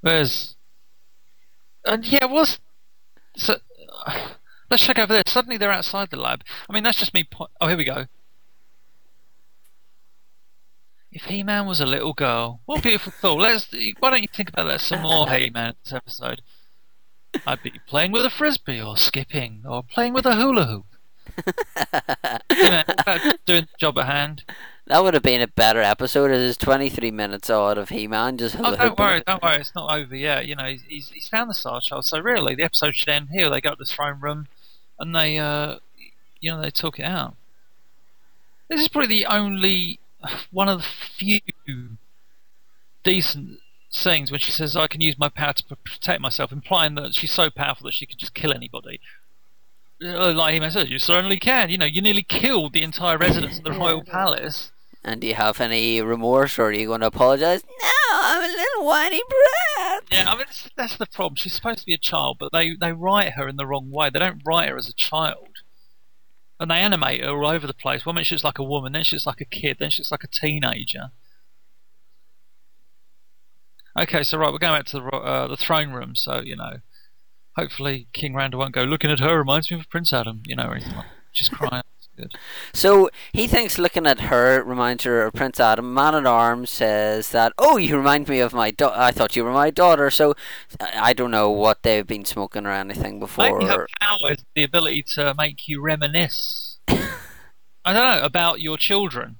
Where's 0.00 0.56
and 1.84 2.06
yeah, 2.06 2.26
what's 2.26 2.58
so? 3.36 3.56
Uh, 4.06 4.28
let's 4.70 4.84
check 4.84 4.98
over 4.98 5.12
there. 5.12 5.22
Suddenly 5.26 5.56
they're 5.56 5.72
outside 5.72 6.10
the 6.10 6.16
lab. 6.16 6.42
I 6.68 6.72
mean, 6.72 6.82
that's 6.82 6.98
just 6.98 7.14
me. 7.14 7.24
Po- 7.24 7.48
oh, 7.60 7.68
here 7.68 7.76
we 7.76 7.84
go. 7.84 8.06
If 11.12 11.24
He-Man 11.24 11.66
was 11.66 11.80
a 11.80 11.86
little 11.86 12.12
girl, 12.12 12.60
what 12.66 12.78
a 12.78 12.82
beautiful 12.82 13.12
thought. 13.12 13.40
Let's. 13.40 13.66
Why 13.98 14.10
don't 14.10 14.22
you 14.22 14.28
think 14.32 14.50
about 14.50 14.66
that 14.66 14.80
some 14.80 15.02
more, 15.02 15.28
He-Man, 15.28 15.74
this 15.82 15.92
episode? 15.92 16.42
I'd 17.46 17.62
be 17.62 17.80
playing 17.86 18.12
with 18.12 18.24
a 18.24 18.30
frisbee, 18.30 18.80
or 18.80 18.96
skipping, 18.96 19.62
or 19.66 19.82
playing 19.82 20.12
with 20.12 20.26
a 20.26 20.36
hula 20.36 20.66
hoop. 20.66 20.86
Doing 23.46 23.62
the 23.62 23.68
job 23.78 23.98
at 23.98 24.06
hand. 24.06 24.44
That 24.90 25.04
would 25.04 25.14
have 25.14 25.22
been 25.22 25.40
a 25.40 25.46
better 25.46 25.80
episode. 25.80 26.32
It 26.32 26.40
is 26.40 26.56
23 26.56 27.12
minutes 27.12 27.48
odd 27.48 27.78
of 27.78 27.90
He-Man 27.90 28.36
just 28.38 28.56
Oh, 28.58 28.74
don't 28.74 28.98
worry, 28.98 29.22
don't 29.24 29.40
worry. 29.40 29.60
It's 29.60 29.72
not 29.72 29.96
over 29.96 30.16
yet. 30.16 30.46
You 30.46 30.56
know, 30.56 30.64
he's 30.64 30.82
he's, 30.82 31.08
he's 31.10 31.28
found 31.28 31.48
the 31.48 31.54
Star 31.54 31.80
Child. 31.80 32.04
So 32.06 32.18
really, 32.18 32.56
the 32.56 32.64
episode 32.64 32.96
should 32.96 33.08
end 33.08 33.28
here. 33.30 33.48
They 33.48 33.60
go 33.60 33.70
up 33.70 33.78
to 33.78 33.84
the 33.84 33.88
throne 33.88 34.18
room, 34.18 34.48
and 34.98 35.14
they, 35.14 35.38
uh, 35.38 35.76
you 36.40 36.50
know, 36.50 36.60
they 36.60 36.72
talk 36.72 36.98
it 36.98 37.04
out. 37.04 37.36
This 38.68 38.80
is 38.80 38.88
probably 38.88 39.06
the 39.06 39.26
only 39.26 40.00
one 40.50 40.68
of 40.68 40.78
the 40.78 40.84
few 41.16 41.40
decent 43.04 43.60
scenes 43.90 44.32
when 44.32 44.40
she 44.40 44.50
says, 44.50 44.76
"I 44.76 44.88
can 44.88 45.00
use 45.00 45.16
my 45.16 45.28
power 45.28 45.52
to 45.52 45.76
protect 45.76 46.20
myself," 46.20 46.50
implying 46.50 46.96
that 46.96 47.14
she's 47.14 47.30
so 47.30 47.48
powerful 47.48 47.84
that 47.84 47.94
she 47.94 48.06
could 48.06 48.18
just 48.18 48.34
kill 48.34 48.52
anybody. 48.52 48.98
Uh, 50.02 50.32
Like 50.32 50.60
he 50.60 50.70
says, 50.70 50.90
you 50.90 50.98
certainly 50.98 51.38
can. 51.38 51.70
You 51.70 51.78
know, 51.78 51.84
you 51.84 52.02
nearly 52.02 52.24
killed 52.24 52.72
the 52.72 52.82
entire 52.82 53.18
residents 53.18 53.58
of 53.58 53.62
the 53.62 53.70
royal 53.78 54.02
palace. 54.02 54.72
And 55.02 55.20
do 55.20 55.26
you 55.26 55.34
have 55.34 55.60
any 55.60 56.02
remorse 56.02 56.58
or 56.58 56.64
are 56.64 56.72
you 56.72 56.86
going 56.86 57.00
to 57.00 57.06
apologise? 57.06 57.62
No, 57.62 57.90
I'm 58.12 58.42
a 58.42 58.46
little 58.46 58.84
whiny 58.84 59.20
brat. 59.28 60.02
Yeah, 60.10 60.30
I 60.30 60.36
mean 60.36 60.44
that's, 60.76 60.96
the 60.96 61.06
problem. 61.06 61.36
She's 61.36 61.54
supposed 61.54 61.80
to 61.80 61.86
be 61.86 61.94
a 61.94 61.98
child, 61.98 62.36
but 62.38 62.52
they 62.52 62.74
they 62.78 62.92
write 62.92 63.32
her 63.32 63.48
in 63.48 63.56
the 63.56 63.66
wrong 63.66 63.90
way. 63.90 64.10
They 64.10 64.18
don't 64.18 64.42
write 64.44 64.68
her 64.68 64.76
as 64.76 64.88
a 64.88 64.94
child, 64.94 65.48
and 66.58 66.70
they 66.70 66.76
animate 66.76 67.22
her 67.22 67.30
all 67.30 67.50
over 67.50 67.66
the 67.66 67.72
place. 67.72 68.04
One 68.04 68.16
minute 68.16 68.26
she 68.26 68.34
looks 68.34 68.44
like 68.44 68.58
a 68.58 68.64
woman, 68.64 68.92
then 68.92 69.04
she's 69.04 69.26
like 69.26 69.40
a 69.40 69.46
kid, 69.46 69.78
then 69.78 69.90
she's 69.90 70.10
like 70.10 70.24
a 70.24 70.28
teenager. 70.28 71.12
Okay, 73.98 74.22
so 74.22 74.38
right, 74.38 74.52
we're 74.52 74.58
going 74.58 74.78
back 74.78 74.86
to 74.86 75.00
the 75.00 75.06
uh, 75.06 75.48
the 75.48 75.56
throne 75.56 75.92
room. 75.92 76.14
So 76.14 76.40
you 76.40 76.56
know, 76.56 76.78
hopefully 77.56 78.08
King 78.12 78.34
Randall 78.34 78.60
won't 78.60 78.74
go. 78.74 78.82
Looking 78.82 79.10
at 79.10 79.20
her 79.20 79.38
reminds 79.38 79.70
me 79.70 79.80
of 79.80 79.88
Prince 79.88 80.12
Adam, 80.12 80.42
you 80.44 80.56
know, 80.56 80.66
or 80.66 80.74
anything 80.74 80.94
like. 80.94 81.06
That. 81.06 81.14
She's 81.32 81.48
crying. 81.48 81.84
Good. 82.20 82.34
So 82.72 83.10
he 83.32 83.46
thinks 83.46 83.78
looking 83.78 84.06
at 84.06 84.20
her 84.20 84.62
reminds 84.62 85.04
her 85.04 85.22
of 85.26 85.34
Prince 85.34 85.58
Adam. 85.60 85.92
Man 85.94 86.14
at 86.14 86.26
Arms 86.26 86.70
says 86.70 87.30
that, 87.30 87.52
oh, 87.58 87.76
you 87.76 87.96
remind 87.96 88.28
me 88.28 88.40
of 88.40 88.52
my 88.52 88.70
daughter. 88.70 88.98
I 88.98 89.10
thought 89.12 89.36
you 89.36 89.44
were 89.44 89.52
my 89.52 89.70
daughter. 89.70 90.10
So 90.10 90.34
I 90.80 91.12
don't 91.12 91.30
know 91.30 91.50
what 91.50 91.82
they've 91.82 92.06
been 92.06 92.24
smoking 92.24 92.66
or 92.66 92.70
anything 92.72 93.18
before. 93.18 93.58
Maybe 93.58 93.70
her 93.70 93.86
power 94.00 94.32
is 94.32 94.44
the 94.54 94.64
ability 94.64 95.02
to 95.14 95.34
make 95.36 95.66
you 95.68 95.80
reminisce. 95.80 96.78
I 96.88 97.92
don't 97.94 98.18
know 98.18 98.24
about 98.24 98.60
your 98.60 98.76
children. 98.76 99.36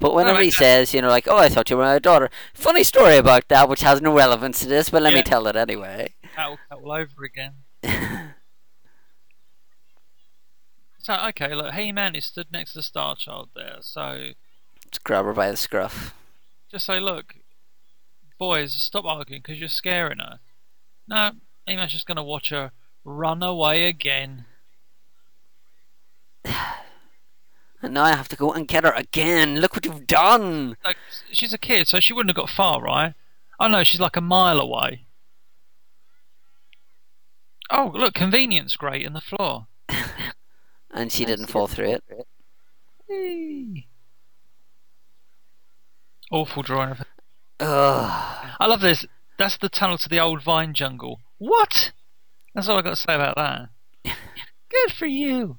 But 0.00 0.14
whenever 0.14 0.40
he 0.40 0.50
says, 0.50 0.92
you 0.92 1.00
know, 1.02 1.08
like, 1.08 1.28
oh, 1.28 1.36
I 1.38 1.48
thought 1.48 1.70
you 1.70 1.76
were 1.76 1.84
my 1.84 1.98
daughter. 2.00 2.30
Funny 2.52 2.82
story 2.82 3.16
about 3.16 3.46
that, 3.48 3.68
which 3.68 3.82
has 3.82 4.02
no 4.02 4.12
relevance 4.12 4.58
to 4.60 4.66
this, 4.66 4.90
but 4.90 5.02
let 5.02 5.12
Yeah. 5.12 5.18
me 5.18 5.22
tell 5.22 5.46
it 5.46 5.54
anyway. 5.54 6.14
Cattle 6.34 6.58
all 6.70 6.90
over 6.92 7.24
again. 7.24 7.52
So 11.02 11.14
okay, 11.28 11.54
look, 11.54 11.74
He 11.74 11.90
Man 11.92 12.14
is 12.14 12.24
stood 12.24 12.46
next 12.52 12.72
to 12.72 12.78
the 12.78 12.82
Star 12.82 13.16
Child 13.16 13.50
there. 13.54 13.78
So 13.80 14.30
Just 14.90 15.04
grab 15.04 15.24
her 15.24 15.32
by 15.32 15.50
the 15.50 15.56
scruff. 15.56 16.14
just 16.70 16.86
say, 16.86 17.00
look, 17.00 17.34
boys, 18.38 18.72
stop 18.72 19.04
arguing 19.04 19.42
because 19.42 19.58
you're 19.58 19.68
scaring 19.68 20.18
her. 20.18 20.38
No, 21.08 21.32
He 21.66 21.76
Man's 21.76 21.92
just 21.92 22.06
gonna 22.06 22.22
watch 22.24 22.50
her 22.50 22.70
run 23.04 23.42
away 23.42 23.86
again. 23.86 24.44
And 27.84 27.94
now 27.94 28.04
I 28.04 28.10
have 28.10 28.28
to 28.28 28.36
go 28.36 28.52
and 28.52 28.68
get 28.68 28.84
her 28.84 28.92
again. 28.92 29.58
Look 29.58 29.74
what 29.74 29.84
you've 29.84 30.06
done. 30.06 30.76
Like 30.84 30.98
she's 31.32 31.52
a 31.52 31.58
kid, 31.58 31.88
so 31.88 31.98
she 31.98 32.12
wouldn't 32.12 32.30
have 32.30 32.40
got 32.46 32.54
far, 32.54 32.80
right? 32.80 33.14
Oh 33.58 33.66
no, 33.66 33.82
she's 33.82 33.98
like 33.98 34.14
a 34.14 34.20
mile 34.20 34.60
away. 34.60 35.04
Oh, 37.70 37.90
look, 37.92 38.14
convenience 38.14 38.76
grate 38.76 39.04
in 39.04 39.14
the 39.14 39.20
floor. 39.20 39.66
And 40.92 41.10
she 41.10 41.24
didn't 41.24 41.46
fall 41.46 41.66
through 41.66 41.92
it. 41.92 42.26
Whee! 43.08 43.86
Awful 46.30 46.62
drawing 46.62 46.90
of 46.90 47.00
Ugh. 47.60 48.56
I 48.58 48.66
love 48.66 48.80
this. 48.80 49.06
That's 49.38 49.56
the 49.56 49.68
tunnel 49.68 49.98
to 49.98 50.08
the 50.08 50.20
old 50.20 50.42
vine 50.42 50.74
jungle. 50.74 51.20
What? 51.38 51.92
That's 52.54 52.68
all 52.68 52.78
I 52.78 52.82
got 52.82 52.90
to 52.90 52.96
say 52.96 53.14
about 53.14 53.36
that. 53.36 53.68
Good 54.70 54.92
for 54.92 55.06
you. 55.06 55.58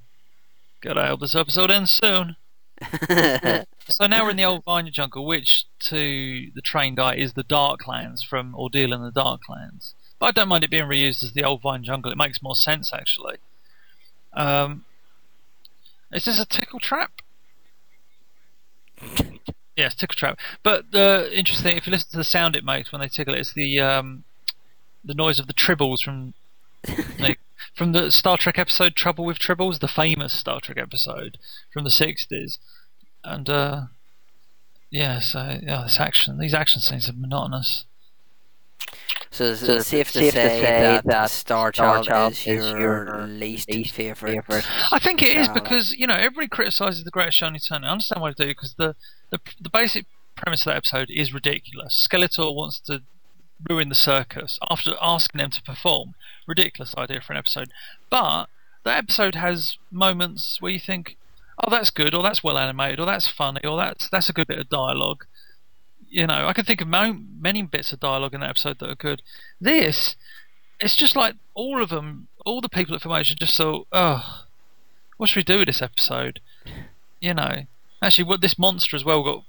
Gotta 0.82 1.08
hope 1.08 1.22
this 1.22 1.36
episode 1.36 1.72
ends 1.72 1.92
soon. 1.92 2.36
so 3.88 4.06
now 4.06 4.26
we're 4.26 4.32
in 4.32 4.38
the 4.38 4.44
old 4.44 4.66
vine 4.66 4.90
jungle, 4.92 5.26
which 5.26 5.66
to 5.86 6.52
the 6.54 6.62
trained 6.62 7.00
eye 7.00 7.16
is 7.16 7.34
the 7.34 7.44
Darklands 7.44 8.24
from 8.24 8.54
Ordeal 8.54 8.94
in 8.94 9.02
the 9.02 9.12
Darklands. 9.12 9.94
But 10.20 10.28
I 10.28 10.32
don't 10.32 10.48
mind 10.48 10.64
it 10.64 10.72
being 10.72 10.86
reused 10.86 11.24
as 11.24 11.34
the 11.34 11.44
old 11.44 11.62
Vine 11.62 11.84
jungle. 11.84 12.10
It 12.10 12.18
makes 12.18 12.42
more 12.42 12.56
sense 12.56 12.94
actually. 12.94 13.38
Um, 14.32 14.86
is 16.14 16.26
this 16.26 16.40
a 16.40 16.46
tickle 16.46 16.80
trap? 16.80 17.12
yes, 19.76 19.96
tickle 19.96 20.16
trap. 20.16 20.40
But 20.64 20.92
the 20.92 21.30
interesting, 21.38 21.78
if 21.78 21.88
you 21.88 21.92
listen 21.92 22.12
to 22.12 22.18
the 22.18 22.24
sound 22.24 22.56
it 22.56 22.64
makes 22.64 22.92
when 22.92 23.02
they 23.02 23.08
tickle 23.08 23.34
it, 23.34 23.40
it's 23.40 23.54
the 23.54 23.80
um, 23.80 24.24
the 25.04 25.14
noise 25.14 25.40
of 25.40 25.48
the 25.48 25.54
tribbles 25.54 26.02
from 26.04 26.34
like, 27.20 27.40
from 27.76 27.92
the 27.92 28.12
Star 28.12 28.38
Trek 28.38 28.58
episode 28.58 28.96
Trouble 28.96 29.26
with 29.26 29.40
Tribbles, 29.40 29.80
the 29.80 29.88
famous 29.88 30.34
Star 30.34 30.60
Trek 30.62 30.78
episode 30.78 31.38
from 31.72 31.84
the 31.84 31.90
'60s, 31.90 32.58
and 33.24 33.50
uh, 33.50 33.82
yeah, 34.90 35.20
so 35.20 35.60
yeah, 35.62 35.84
this 35.84 36.00
action, 36.00 36.38
these 36.38 36.54
action 36.54 36.82
scenes 36.82 37.10
are 37.10 37.14
monotonous. 37.14 37.86
So 39.34 39.46
it's 39.46 39.62
so 39.62 39.80
safe, 39.80 40.12
to, 40.12 40.20
safe 40.20 40.34
say 40.34 40.44
to, 40.44 40.50
say 40.50 40.82
that, 40.82 41.06
that 41.06 41.30
Star 41.32 41.72
Child, 41.72 42.06
Child 42.06 42.34
is, 42.34 42.48
is, 42.48 42.70
your 42.70 43.26
least, 43.26 43.68
least 43.68 43.96
favourite. 43.96 44.44
I 44.92 45.00
think 45.00 45.24
it 45.24 45.36
is 45.36 45.50
because 45.50 45.96
you 45.98 46.06
know 46.06 46.14
everybody 46.14 46.48
criticises 46.48 47.04
the 47.04 47.10
Greatest 47.10 47.40
Show 47.40 47.48
on 47.48 47.56
Eternia. 47.56 47.86
I 47.86 47.92
understand 47.94 48.22
why 48.22 48.32
they 48.38 48.46
do 48.46 48.52
because 48.52 48.76
the, 48.76 48.96
the 49.32 49.40
the 49.60 49.70
basic 49.70 50.06
premise 50.36 50.62
of 50.62 50.66
that 50.66 50.78
episode 50.78 51.10
is 51.10 51.34
ridiculous. 51.34 52.08
Skeletor 52.08 52.54
wants 52.54 52.80
to 52.82 53.02
ruin 53.68 53.90
the 53.90 53.96
circus 53.96 54.60
after 54.70 54.92
asking 55.02 55.40
them 55.40 55.50
to 55.50 55.64
perform. 55.64 56.14
Ridiculous 56.46 56.94
idea 56.96 57.20
for 57.20 57.34
an 57.34 57.40
episode, 57.40 57.70
but 58.12 58.46
that 58.84 59.00
episode 59.00 59.34
has 59.34 59.78
moments 59.90 60.58
where 60.60 60.72
you 60.72 60.80
think, 60.80 61.18
"Oh, 61.58 61.72
that's 61.72 61.90
good," 61.90 62.14
or 62.14 62.22
"That's 62.22 62.44
well 62.44 62.60
animated," 62.60 63.00
or 63.00 63.08
"That's 63.08 63.28
funny," 63.28 63.62
or 63.64 63.78
"That's 63.78 64.10
that's 64.10 64.30
a 64.30 64.34
good 64.34 64.48
bit 64.48 64.60
of 64.60 64.70
dialogue." 64.70 65.26
You 66.14 66.28
know, 66.28 66.48
I 66.48 66.54
can 66.54 66.64
think 66.64 66.80
of 66.80 66.88
mo- 66.88 67.20
many 67.42 67.64
bits 67.64 67.92
of 67.92 68.00
dialogue 68.00 68.36
in 68.36 68.42
that 68.42 68.52
episode 68.52 68.78
that 68.80 68.90
are 68.90 68.96
good. 68.96 69.24
This, 69.60 70.16
it's 70.80 70.96
just 70.96 71.16
like 71.16 71.34
all 71.56 71.82
of 71.82 71.90
them, 71.90 72.28
all 72.46 72.62
the 72.62 72.70
people 72.70 72.96
at 72.96 73.02
Filmation 73.02 73.36
just 73.40 73.58
thought, 73.58 73.88
oh, 73.92 74.44
what 75.18 75.30
should 75.30 75.40
we 75.40 75.44
do 75.44 75.58
with 75.58 75.68
this 75.68 75.82
episode? 75.82 76.40
You 77.20 77.34
know, 77.34 77.64
actually, 78.00 78.26
what 78.26 78.42
this 78.42 78.60
monster 78.60 78.96
as 78.96 79.04
well 79.04 79.24
got. 79.24 79.44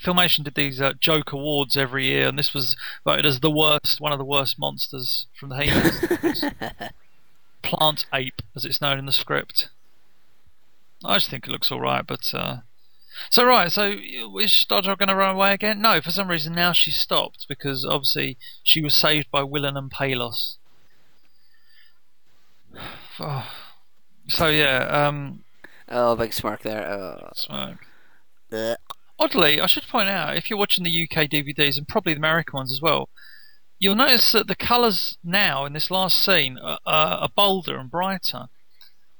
Filmation 0.00 0.44
did 0.44 0.54
these 0.54 0.80
uh, 0.80 0.92
joke 1.00 1.32
awards 1.32 1.76
every 1.76 2.06
year, 2.06 2.28
and 2.28 2.38
this 2.38 2.54
was 2.54 2.76
voted 3.04 3.26
as 3.26 3.40
the 3.40 3.50
worst, 3.50 4.00
one 4.00 4.12
of 4.12 4.18
the 4.18 4.24
worst 4.24 4.56
monsters 4.56 5.26
from 5.34 5.48
the 5.48 5.64
He-Man. 5.64 6.90
Plant 7.62 8.06
ape, 8.14 8.40
as 8.54 8.64
it's 8.64 8.80
known 8.80 9.00
in 9.00 9.06
the 9.06 9.12
script. 9.12 9.68
I 11.04 11.16
just 11.16 11.28
think 11.30 11.48
it 11.48 11.50
looks 11.50 11.72
all 11.72 11.80
right, 11.80 12.06
but 12.06 12.32
uh, 12.32 12.58
so 13.30 13.44
right, 13.44 13.70
so 13.70 13.96
is 14.40 14.52
Star 14.52 14.82
Child 14.82 14.98
going 14.98 15.08
to 15.08 15.14
run 15.14 15.34
away 15.34 15.52
again? 15.52 15.80
No, 15.80 16.00
for 16.00 16.10
some 16.10 16.28
reason 16.28 16.54
now 16.54 16.72
she's 16.72 16.96
stopped 16.96 17.46
because 17.48 17.84
obviously 17.84 18.38
she 18.62 18.80
was 18.80 18.94
saved 18.94 19.30
by 19.30 19.42
Willen 19.42 19.76
and 19.76 19.90
Palos. 19.90 20.56
Oh. 23.20 23.50
So 24.28 24.46
yeah, 24.46 25.06
um. 25.06 25.42
Oh, 25.88 26.14
big 26.14 26.32
smirk 26.32 26.62
there. 26.62 26.88
Oh. 26.88 27.30
Smirk. 27.34 27.78
Oddly, 29.18 29.60
I 29.60 29.66
should 29.66 29.82
point 29.90 30.08
out 30.08 30.36
if 30.36 30.48
you're 30.48 30.58
watching 30.58 30.84
the 30.84 31.02
UK 31.02 31.28
DVDs 31.28 31.76
and 31.76 31.88
probably 31.88 32.14
the 32.14 32.18
American 32.18 32.56
ones 32.56 32.72
as 32.72 32.80
well, 32.80 33.08
you'll 33.80 33.96
notice 33.96 34.30
that 34.32 34.46
the 34.46 34.54
colours 34.54 35.18
now 35.24 35.64
in 35.64 35.72
this 35.72 35.90
last 35.90 36.24
scene 36.24 36.58
are, 36.58 36.78
are 36.86 37.28
bolder 37.34 37.76
and 37.76 37.90
brighter. 37.90 38.48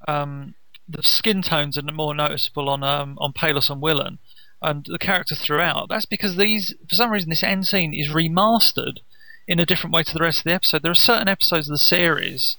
Um, 0.07 0.55
the 0.89 1.03
skin 1.03 1.43
tones 1.43 1.77
are 1.77 1.83
more 1.83 2.15
noticeable 2.15 2.69
on 2.69 2.83
um, 2.83 3.19
on 3.21 3.33
Palos 3.33 3.71
and 3.71 3.81
Willen, 3.81 4.19
and 4.63 4.87
the 4.87 4.99
characters 4.99 5.41
throughout. 5.41 5.89
That's 5.89 6.07
because 6.07 6.37
these, 6.37 6.75
for 6.89 6.95
some 6.95 7.11
reason, 7.11 7.31
this 7.31 7.43
end 7.43 7.67
scene 7.67 7.95
is 7.95 8.09
remastered 8.09 8.99
in 9.47 9.61
a 9.61 9.67
different 9.67 9.95
way 9.95 10.03
to 10.03 10.15
the 10.15 10.23
rest 10.23 10.39
of 10.39 10.45
the 10.45 10.53
episode. 10.53 10.83
There 10.83 10.91
are 10.91 10.95
certain 10.95 11.29
episodes 11.29 11.69
of 11.69 11.75
the 11.75 11.79
series 11.79 12.57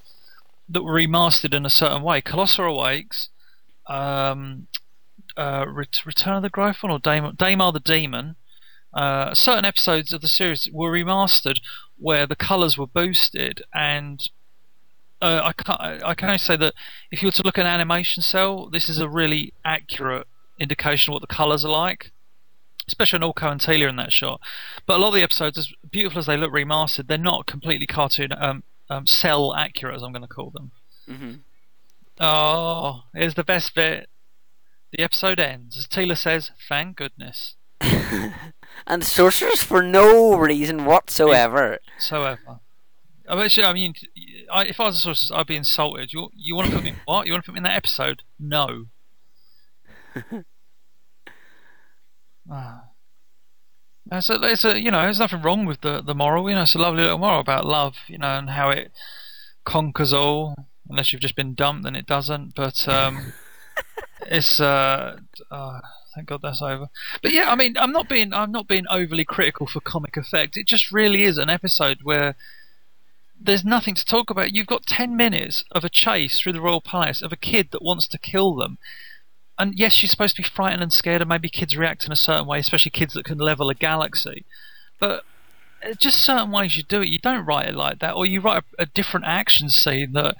that 0.67 0.83
were 0.83 0.93
remastered 0.93 1.53
in 1.53 1.65
a 1.65 1.69
certain 1.69 2.03
way. 2.03 2.21
Colossor 2.21 2.65
Awakes, 2.65 3.29
um, 3.87 4.67
uh, 5.35 5.65
Return 5.67 6.35
of 6.35 6.43
the 6.43 6.49
Gryphon, 6.49 6.91
or 6.91 6.99
Daimar 6.99 7.71
the 7.71 7.81
Demon. 7.83 8.35
Uh, 8.93 9.33
certain 9.33 9.65
episodes 9.65 10.13
of 10.13 10.21
the 10.21 10.27
series 10.27 10.69
were 10.71 10.91
remastered 10.91 11.59
where 11.97 12.25
the 12.25 12.35
colours 12.35 12.77
were 12.77 12.87
boosted 12.87 13.61
and 13.73 14.29
uh, 15.21 15.41
I 15.43 15.53
can 15.53 16.01
I 16.03 16.13
can 16.13 16.29
only 16.29 16.37
say 16.37 16.55
that 16.57 16.73
if 17.11 17.21
you 17.21 17.27
were 17.27 17.33
to 17.33 17.43
look 17.43 17.57
at 17.57 17.65
an 17.65 17.71
animation 17.71 18.23
cel, 18.23 18.69
this 18.69 18.89
is 18.89 18.99
a 18.99 19.09
really 19.09 19.53
accurate 19.65 20.27
indication 20.59 21.11
of 21.11 21.15
what 21.15 21.21
the 21.21 21.33
colours 21.33 21.65
are 21.65 21.71
like, 21.71 22.11
especially 22.87 23.21
on 23.21 23.33
Orko 23.33 23.51
and 23.51 23.61
Teela 23.61 23.89
in 23.89 23.95
that 23.97 24.11
shot. 24.11 24.39
But 24.85 24.97
a 24.97 24.99
lot 24.99 25.09
of 25.09 25.15
the 25.15 25.23
episodes, 25.23 25.57
as 25.57 25.73
beautiful 25.89 26.19
as 26.19 26.25
they 26.25 26.37
look 26.37 26.51
remastered, 26.51 27.07
they're 27.07 27.17
not 27.17 27.47
completely 27.47 27.87
cartoon 27.87 28.31
um, 28.33 28.63
um, 28.89 29.05
cel 29.05 29.53
accurate, 29.53 29.95
as 29.95 30.03
I'm 30.03 30.11
going 30.11 30.21
to 30.21 30.27
call 30.27 30.51
them. 30.51 30.71
Mm-hmm. 31.09 32.23
Oh, 32.23 33.03
here's 33.13 33.35
the 33.35 33.43
best 33.43 33.75
bit. 33.75 34.09
The 34.91 35.03
episode 35.03 35.39
ends 35.39 35.77
as 35.77 35.87
Teela 35.87 36.17
says, 36.17 36.51
"Thank 36.67 36.97
goodness." 36.97 37.55
and 38.87 39.03
Sorceress 39.03 39.63
for 39.63 39.83
no 39.83 40.35
reason 40.37 40.85
whatsoever. 40.85 41.79
Whatsoever. 41.95 42.59
Actually, 43.29 43.65
I 43.65 43.73
mean, 43.73 43.93
I, 44.51 44.65
if 44.65 44.79
I 44.79 44.85
was 44.85 44.95
a 44.97 44.99
sorceress, 44.99 45.31
I'd 45.33 45.45
be 45.47 45.55
insulted. 45.55 46.11
You 46.13 46.29
you 46.35 46.55
want 46.55 46.69
to 46.69 46.75
put 46.75 46.83
me 46.83 46.95
what? 47.05 47.27
You 47.27 47.33
want 47.33 47.45
to 47.45 47.51
put 47.51 47.53
me 47.53 47.59
in 47.59 47.63
that 47.63 47.75
episode? 47.75 48.23
No. 48.39 48.85
ah. 52.51 52.83
It's 54.11 54.29
a, 54.31 54.39
it's 54.41 54.65
a, 54.65 54.79
you 54.79 54.89
know, 54.89 55.01
there's 55.03 55.19
nothing 55.19 55.43
wrong 55.43 55.67
with 55.67 55.81
the, 55.81 56.01
the 56.01 56.15
moral. 56.15 56.49
You 56.49 56.55
know, 56.55 56.63
it's 56.63 56.73
a 56.73 56.79
lovely 56.79 57.03
little 57.03 57.19
moral 57.19 57.41
about 57.41 57.67
love. 57.67 57.95
You 58.07 58.17
know, 58.17 58.39
and 58.39 58.49
how 58.49 58.71
it 58.71 58.91
conquers 59.65 60.13
all. 60.13 60.55
Unless 60.89 61.13
you've 61.13 61.21
just 61.21 61.35
been 61.35 61.53
dumped, 61.53 61.83
then 61.83 61.95
it 61.95 62.07
doesn't. 62.07 62.55
But 62.55 62.87
um, 62.87 63.33
it's 64.21 64.59
uh, 64.59 65.17
uh, 65.51 65.79
thank 66.15 66.27
God 66.27 66.41
that's 66.41 66.63
over. 66.63 66.89
But 67.21 67.31
yeah, 67.31 67.51
I 67.51 67.55
mean, 67.55 67.77
I'm 67.77 67.91
not 67.91 68.09
being 68.09 68.33
I'm 68.33 68.51
not 68.51 68.67
being 68.67 68.85
overly 68.89 69.25
critical 69.25 69.67
for 69.67 69.79
comic 69.81 70.17
effect. 70.17 70.57
It 70.57 70.65
just 70.65 70.91
really 70.91 71.23
is 71.23 71.37
an 71.37 71.49
episode 71.49 71.99
where 72.01 72.35
there's 73.41 73.63
nothing 73.63 73.95
to 73.95 74.05
talk 74.05 74.29
about. 74.29 74.53
You've 74.53 74.67
got 74.67 74.85
10 74.85 75.15
minutes 75.15 75.63
of 75.71 75.83
a 75.83 75.89
chase 75.89 76.39
through 76.39 76.53
the 76.53 76.61
royal 76.61 76.81
palace 76.81 77.21
of 77.21 77.31
a 77.31 77.37
kid 77.37 77.69
that 77.71 77.81
wants 77.81 78.07
to 78.09 78.17
kill 78.17 78.55
them. 78.55 78.77
And 79.57 79.77
yes, 79.77 79.93
she's 79.93 80.11
supposed 80.11 80.35
to 80.35 80.41
be 80.41 80.47
frightened 80.47 80.83
and 80.83 80.93
scared, 80.93 81.21
and 81.21 81.29
maybe 81.29 81.49
kids 81.49 81.75
react 81.75 82.05
in 82.05 82.11
a 82.11 82.17
certain 82.17 82.47
way, 82.47 82.59
especially 82.59 82.91
kids 82.91 83.13
that 83.13 83.25
can 83.25 83.37
level 83.37 83.69
a 83.69 83.75
galaxy. 83.75 84.45
But 84.99 85.23
uh, 85.83 85.93
just 85.97 86.19
certain 86.19 86.51
ways 86.51 86.77
you 86.77 86.83
do 86.83 87.01
it. 87.01 87.09
You 87.09 87.19
don't 87.19 87.45
write 87.45 87.69
it 87.69 87.75
like 87.75 87.99
that, 87.99 88.15
or 88.15 88.25
you 88.25 88.41
write 88.41 88.63
a, 88.77 88.83
a 88.83 88.85
different 88.85 89.25
action 89.25 89.69
scene 89.69 90.13
that 90.13 90.35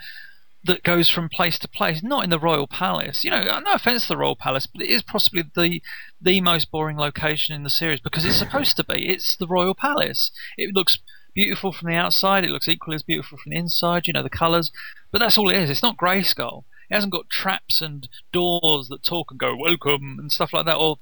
that 0.66 0.84
goes 0.84 1.10
from 1.10 1.30
place 1.30 1.58
to 1.58 1.70
place, 1.70 2.04
not 2.04 2.24
in 2.26 2.30
the 2.30 2.40
royal 2.40 2.68
palace. 2.68 3.24
You 3.24 3.32
know, 3.32 3.38
uh, 3.38 3.60
no 3.62 3.74
offense 3.74 4.04
to 4.04 4.10
the 4.10 4.18
royal 4.18 4.36
palace, 4.36 4.68
but 4.68 4.82
it 4.82 4.90
is 4.90 5.04
possibly 5.04 5.44
the 5.56 5.82
the 6.22 6.42
most 6.42 6.72
boring 6.72 6.98
location 6.98 7.56
in 7.56 7.64
the 7.64 7.70
series 7.70 8.02
because 8.02 8.26
it's 8.26 8.40
supposed 8.40 8.76
to 8.78 8.84
be. 8.84 9.08
It's 9.08 9.36
the 9.36 9.48
royal 9.48 9.76
palace. 9.76 10.32
It 10.58 10.74
looks 10.74 11.00
beautiful 11.39 11.71
from 11.71 11.88
the 11.88 11.95
outside. 11.95 12.43
It 12.43 12.49
looks 12.49 12.67
equally 12.67 12.95
as 12.95 13.04
beautiful 13.04 13.38
from 13.38 13.52
the 13.52 13.58
inside. 13.58 14.08
You 14.08 14.12
know 14.12 14.23
the 14.23 14.30
colours, 14.30 14.73
but 15.10 15.19
that's 15.19 15.38
all 15.38 15.49
it 15.49 15.56
is. 15.56 15.69
It's 15.69 15.82
not 15.82 15.95
Grayskull. 15.95 16.65
It 16.89 16.95
hasn't 16.95 17.13
got 17.13 17.30
traps 17.30 17.82
and 17.82 18.10
doors 18.34 18.89
that 18.89 19.06
talk 19.06 19.32
and 19.32 19.39
go 19.39 19.56
welcome 19.56 20.17
and 20.19 20.34
stuff 20.34 20.52
like 20.52 20.65
that, 20.65 20.75
or 20.75 20.97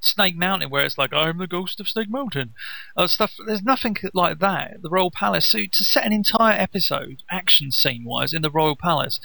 Snake 0.00 0.36
Mountain 0.36 0.68
where 0.68 0.84
it's 0.84 0.98
like 0.98 1.14
I'm 1.14 1.38
the 1.38 1.46
ghost 1.46 1.80
of 1.80 1.88
Snake 1.88 2.10
Mountain, 2.10 2.52
uh, 2.98 3.06
stuff. 3.06 3.32
There's 3.46 3.62
nothing 3.62 3.96
like 4.12 4.40
that. 4.40 4.82
The 4.82 4.90
Royal 4.90 5.10
Palace. 5.10 5.50
So 5.50 5.60
to 5.72 5.84
set 5.84 6.04
an 6.04 6.12
entire 6.12 6.60
episode, 6.60 7.22
action 7.30 7.70
scene 7.70 8.04
wise, 8.04 8.34
in 8.34 8.42
the 8.42 8.50
Royal 8.50 8.76
Palace, 8.76 9.20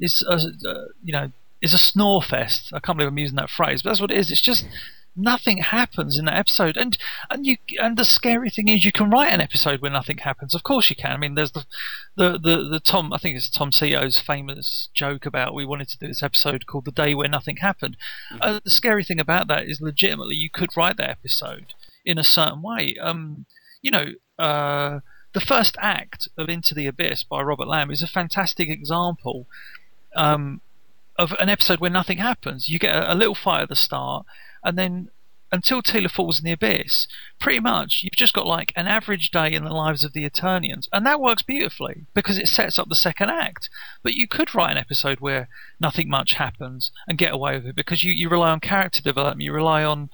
is 0.00 0.24
you 1.04 1.12
know 1.12 1.30
is 1.62 1.74
a 1.74 1.78
snore 1.78 2.22
fest. 2.22 2.72
I 2.72 2.80
can't 2.80 2.98
believe 2.98 3.12
I'm 3.12 3.18
using 3.18 3.36
that 3.36 3.50
phrase, 3.50 3.82
but 3.82 3.90
that's 3.90 4.00
what 4.00 4.10
it 4.10 4.16
is. 4.18 4.32
It's 4.32 4.40
just 4.40 4.64
nothing 5.18 5.58
happens 5.58 6.18
in 6.18 6.24
that 6.26 6.36
episode. 6.36 6.76
And 6.76 6.96
and 7.30 7.44
you 7.44 7.56
and 7.78 7.96
the 7.96 8.04
scary 8.04 8.50
thing 8.50 8.68
is 8.68 8.84
you 8.84 8.92
can 8.92 9.10
write 9.10 9.32
an 9.32 9.40
episode 9.40 9.80
where 9.80 9.90
nothing 9.90 10.18
happens. 10.18 10.54
Of 10.54 10.62
course 10.62 10.88
you 10.88 10.96
can. 10.96 11.12
I 11.12 11.16
mean, 11.16 11.34
there's 11.34 11.52
the 11.52 11.64
the 12.16 12.38
the, 12.38 12.68
the 12.70 12.80
Tom 12.80 13.12
I 13.12 13.18
think 13.18 13.36
it's 13.36 13.50
Tom 13.50 13.72
Sito's 13.72 14.20
famous 14.20 14.88
joke 14.94 15.26
about 15.26 15.54
we 15.54 15.66
wanted 15.66 15.88
to 15.88 15.98
do 15.98 16.06
this 16.06 16.22
episode 16.22 16.66
called 16.66 16.84
"The 16.84 16.92
Day 16.92 17.14
Where 17.14 17.28
Nothing 17.28 17.56
Happened." 17.56 17.96
Mm-hmm. 18.32 18.42
Uh, 18.42 18.60
the 18.62 18.70
scary 18.70 19.04
thing 19.04 19.20
about 19.20 19.48
that 19.48 19.64
is 19.64 19.80
legitimately 19.80 20.36
you 20.36 20.50
could 20.50 20.76
write 20.76 20.96
that 20.98 21.10
episode 21.10 21.74
in 22.04 22.18
a 22.18 22.24
certain 22.24 22.62
way. 22.62 22.96
Um, 23.00 23.46
you 23.82 23.90
know. 23.90 24.06
Uh, 24.38 25.00
the 25.34 25.40
first 25.40 25.76
act 25.78 26.26
of 26.38 26.48
Into 26.48 26.74
the 26.74 26.86
Abyss 26.86 27.22
by 27.22 27.42
Robert 27.42 27.68
Lamb 27.68 27.90
is 27.90 28.02
a 28.02 28.06
fantastic 28.06 28.70
example 28.70 29.46
um, 30.16 30.62
of 31.18 31.32
an 31.40 31.48
episode 31.48 31.80
where 31.80 31.90
nothing 31.90 32.18
happens. 32.18 32.68
You 32.68 32.78
get 32.78 32.94
a, 32.94 33.12
a, 33.12 33.14
little 33.14 33.34
fight 33.34 33.62
at 33.62 33.68
the 33.68 33.76
start, 33.76 34.24
and 34.68 34.76
then 34.76 35.10
until 35.50 35.80
Teela 35.80 36.10
falls 36.10 36.38
in 36.38 36.44
the 36.44 36.52
abyss, 36.52 37.08
pretty 37.40 37.58
much 37.58 38.02
you've 38.02 38.12
just 38.12 38.34
got 38.34 38.46
like 38.46 38.70
an 38.76 38.86
average 38.86 39.30
day 39.30 39.54
in 39.54 39.64
the 39.64 39.72
lives 39.72 40.04
of 40.04 40.12
the 40.12 40.28
Eternians, 40.28 40.88
and 40.92 41.06
that 41.06 41.20
works 41.20 41.42
beautifully 41.42 42.04
because 42.12 42.36
it 42.36 42.48
sets 42.48 42.78
up 42.78 42.90
the 42.90 42.94
second 42.94 43.30
act. 43.30 43.70
But 44.02 44.12
you 44.12 44.28
could 44.28 44.54
write 44.54 44.72
an 44.72 44.76
episode 44.76 45.20
where 45.20 45.48
nothing 45.80 46.10
much 46.10 46.34
happens 46.34 46.92
and 47.06 47.16
get 47.16 47.32
away 47.32 47.56
with 47.56 47.66
it 47.66 47.76
because 47.76 48.04
you, 48.04 48.12
you 48.12 48.28
rely 48.28 48.50
on 48.50 48.60
character 48.60 49.00
development, 49.00 49.40
you 49.40 49.54
rely 49.54 49.82
on 49.84 50.10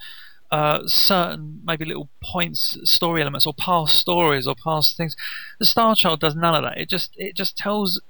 uh, 0.51 0.79
certain 0.85 1.59
maybe 1.65 1.83
little 1.83 2.07
points, 2.23 2.77
story 2.89 3.21
elements, 3.21 3.45
or 3.45 3.53
past 3.53 3.99
stories 3.99 4.47
or 4.47 4.55
past 4.55 4.95
things. 4.95 5.17
The 5.59 5.65
Star 5.65 5.95
Child 5.95 6.21
does 6.21 6.35
none 6.35 6.55
of 6.55 6.63
that. 6.63 6.77
It 6.77 6.87
just 6.87 7.11
it 7.17 7.35
just 7.35 7.57
tells 7.57 8.01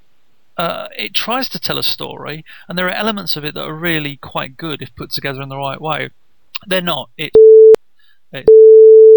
uh, 0.58 0.89
it 0.95 1.15
tries 1.15 1.49
to 1.49 1.60
tell 1.60 1.79
a 1.79 1.84
story, 1.84 2.45
and 2.69 2.77
there 2.77 2.88
are 2.88 2.91
elements 2.91 3.36
of 3.36 3.43
it 3.43 3.55
that 3.55 3.65
are 3.65 3.73
really 3.73 4.17
quite 4.17 4.58
good 4.58 4.84
if 4.84 4.95
put 4.95 5.10
together 5.10 5.41
in 5.41 5.49
the 5.49 5.58
right 5.58 5.81
way. 5.81 6.12
They're 6.68 6.82
not. 6.82 7.10
It's, 7.18 7.36
it's 8.32 8.50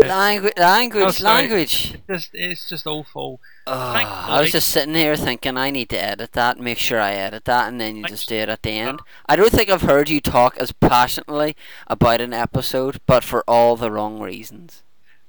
Language, 0.06 0.54
language, 0.56 1.20
Oh, 1.20 1.24
language. 1.24 1.94
just 2.08 2.30
it's 2.32 2.68
just 2.68 2.86
awful. 2.86 3.40
Oh, 3.66 3.72
I 3.72 4.40
was 4.40 4.52
just 4.52 4.68
sitting 4.68 4.94
here 4.94 5.16
thinking 5.16 5.56
I 5.56 5.70
need 5.70 5.88
to 5.90 6.02
edit 6.02 6.32
that, 6.32 6.58
make 6.58 6.78
sure 6.78 7.00
I 7.00 7.12
edit 7.14 7.44
that, 7.46 7.68
and 7.68 7.80
then 7.80 7.96
you 7.96 8.04
just 8.04 8.28
do 8.28 8.36
it 8.36 8.48
at 8.48 8.62
the 8.62 8.70
end. 8.70 9.00
I 9.26 9.34
don't 9.36 9.50
think 9.50 9.68
I've 9.68 9.82
heard 9.82 10.08
you 10.08 10.20
talk 10.20 10.56
as 10.56 10.70
passionately 10.72 11.56
about 11.88 12.20
an 12.20 12.32
episode, 12.32 13.00
but 13.06 13.24
for 13.24 13.42
all 13.48 13.76
the 13.76 13.90
wrong 13.90 14.20
reasons. 14.20 14.82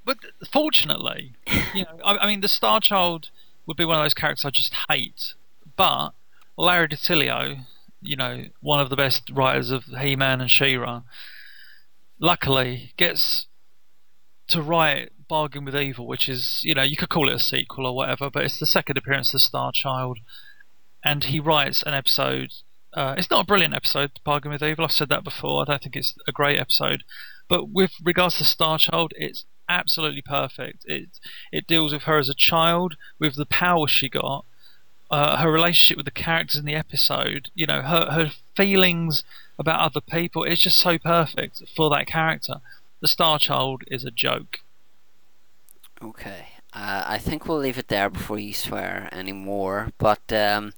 But 0.05 0.17
fortunately, 0.51 1.33
you 1.73 1.83
know, 1.83 1.99
I, 2.05 2.17
I 2.19 2.27
mean, 2.27 2.41
the 2.41 2.47
Star 2.47 2.79
Child 2.79 3.31
would 3.65 3.75
be 3.77 3.85
one 3.85 3.97
of 3.99 4.05
those 4.05 4.13
characters 4.13 4.45
I 4.45 4.51
just 4.51 4.73
hate. 4.87 5.33
But 5.75 6.11
Larry 6.57 6.87
DiTillio, 6.89 7.65
you 8.01 8.15
know, 8.15 8.45
one 8.61 8.79
of 8.79 8.89
the 8.89 8.95
best 8.95 9.29
writers 9.33 9.71
of 9.71 9.85
He-Man 9.85 10.41
and 10.41 10.49
She-Ra, 10.49 11.01
luckily 12.19 12.93
gets 12.97 13.47
to 14.49 14.61
write 14.61 15.11
Bargain 15.27 15.63
with 15.63 15.75
Evil, 15.75 16.07
which 16.07 16.27
is, 16.27 16.61
you 16.63 16.75
know, 16.75 16.83
you 16.83 16.97
could 16.97 17.09
call 17.09 17.29
it 17.29 17.35
a 17.35 17.39
sequel 17.39 17.85
or 17.85 17.95
whatever, 17.95 18.29
but 18.29 18.43
it's 18.43 18.59
the 18.59 18.65
second 18.65 18.97
appearance 18.97 19.33
of 19.33 19.41
Star 19.41 19.71
Child, 19.73 20.19
and 21.03 21.25
he 21.25 21.39
writes 21.39 21.83
an 21.83 21.93
episode. 21.93 22.51
Uh, 22.93 23.15
it's 23.17 23.29
not 23.29 23.43
a 23.43 23.47
brilliant 23.47 23.75
episode, 23.75 24.11
Bargain 24.25 24.51
with 24.51 24.63
Evil. 24.63 24.85
I've 24.85 24.91
said 24.91 25.09
that 25.09 25.23
before. 25.23 25.61
I 25.61 25.65
don't 25.65 25.81
think 25.83 25.95
it's 25.95 26.15
a 26.27 26.31
great 26.31 26.59
episode, 26.59 27.03
but 27.47 27.69
with 27.69 27.91
regards 28.03 28.37
to 28.39 28.43
Star 28.43 28.79
Child, 28.79 29.13
it's 29.15 29.45
absolutely 29.69 30.23
perfect. 30.23 30.83
It 30.85 31.09
it 31.51 31.67
deals 31.67 31.93
with 31.93 32.03
her 32.03 32.17
as 32.17 32.29
a 32.29 32.33
child, 32.33 32.95
with 33.19 33.35
the 33.35 33.45
power 33.45 33.87
she 33.87 34.09
got, 34.09 34.45
uh, 35.11 35.37
her 35.37 35.51
relationship 35.51 35.97
with 35.97 36.05
the 36.05 36.11
characters 36.11 36.57
in 36.57 36.65
the 36.65 36.75
episode. 36.75 37.51
You 37.53 37.67
know, 37.67 37.81
her 37.83 38.11
her 38.11 38.31
feelings 38.55 39.23
about 39.59 39.81
other 39.81 40.01
people. 40.01 40.45
It's 40.45 40.63
just 40.63 40.79
so 40.79 40.97
perfect 40.97 41.61
for 41.75 41.89
that 41.91 42.07
character. 42.07 42.55
The 43.01 43.07
Star 43.07 43.37
Child 43.37 43.83
is 43.87 44.05
a 44.05 44.11
joke. 44.11 44.61
Okay. 46.01 46.47
Uh, 46.73 47.03
I 47.05 47.17
think 47.17 47.47
we'll 47.47 47.57
leave 47.57 47.77
it 47.77 47.89
there 47.89 48.09
before 48.09 48.39
you 48.39 48.53
swear 48.53 49.09
anymore. 49.11 49.91
But 49.97 50.31
um, 50.31 50.73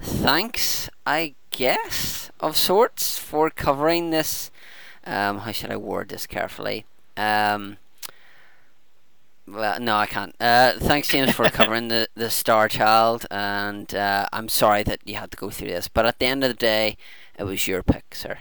thanks, 0.00 0.90
I 1.06 1.34
guess, 1.50 2.30
of 2.40 2.56
sorts, 2.56 3.18
for 3.18 3.50
covering 3.50 4.10
this. 4.10 4.50
Um, 5.06 5.38
how 5.38 5.52
should 5.52 5.70
I 5.70 5.76
word 5.76 6.08
this 6.08 6.26
carefully? 6.26 6.86
Um, 7.16 7.76
well, 9.46 9.78
no, 9.78 9.96
I 9.96 10.06
can't. 10.06 10.34
Uh, 10.40 10.72
thanks, 10.78 11.08
James, 11.08 11.32
for 11.32 11.48
covering 11.50 11.88
the, 11.88 12.08
the 12.14 12.30
Star 12.30 12.68
Child, 12.68 13.26
and 13.30 13.94
uh, 13.94 14.26
I'm 14.32 14.48
sorry 14.48 14.82
that 14.84 15.00
you 15.04 15.16
had 15.16 15.30
to 15.32 15.36
go 15.36 15.50
through 15.50 15.68
this. 15.68 15.86
But 15.86 16.06
at 16.06 16.18
the 16.18 16.26
end 16.26 16.42
of 16.42 16.48
the 16.48 16.54
day, 16.54 16.96
it 17.38 17.44
was 17.44 17.66
your 17.66 17.82
pick, 17.82 18.14
sir. 18.14 18.38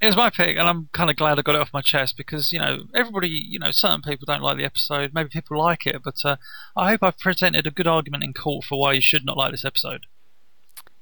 It 0.00 0.06
was 0.06 0.16
my 0.16 0.28
pick, 0.28 0.56
and 0.56 0.68
I'm 0.68 0.88
kind 0.92 1.08
of 1.08 1.16
glad 1.16 1.38
I 1.38 1.42
got 1.42 1.54
it 1.54 1.60
off 1.60 1.72
my 1.72 1.80
chest 1.80 2.16
because 2.18 2.52
you 2.52 2.58
know 2.58 2.84
everybody, 2.94 3.28
you 3.28 3.58
know, 3.58 3.70
certain 3.70 4.02
people 4.02 4.26
don't 4.26 4.42
like 4.42 4.58
the 4.58 4.64
episode. 4.64 5.14
Maybe 5.14 5.30
people 5.30 5.58
like 5.58 5.86
it, 5.86 6.02
but 6.04 6.16
uh, 6.24 6.36
I 6.76 6.90
hope 6.90 7.02
I've 7.02 7.18
presented 7.18 7.66
a 7.66 7.70
good 7.70 7.86
argument 7.86 8.22
in 8.22 8.34
court 8.34 8.64
for 8.64 8.78
why 8.78 8.92
you 8.92 9.00
should 9.00 9.24
not 9.24 9.38
like 9.38 9.52
this 9.52 9.64
episode. 9.64 10.06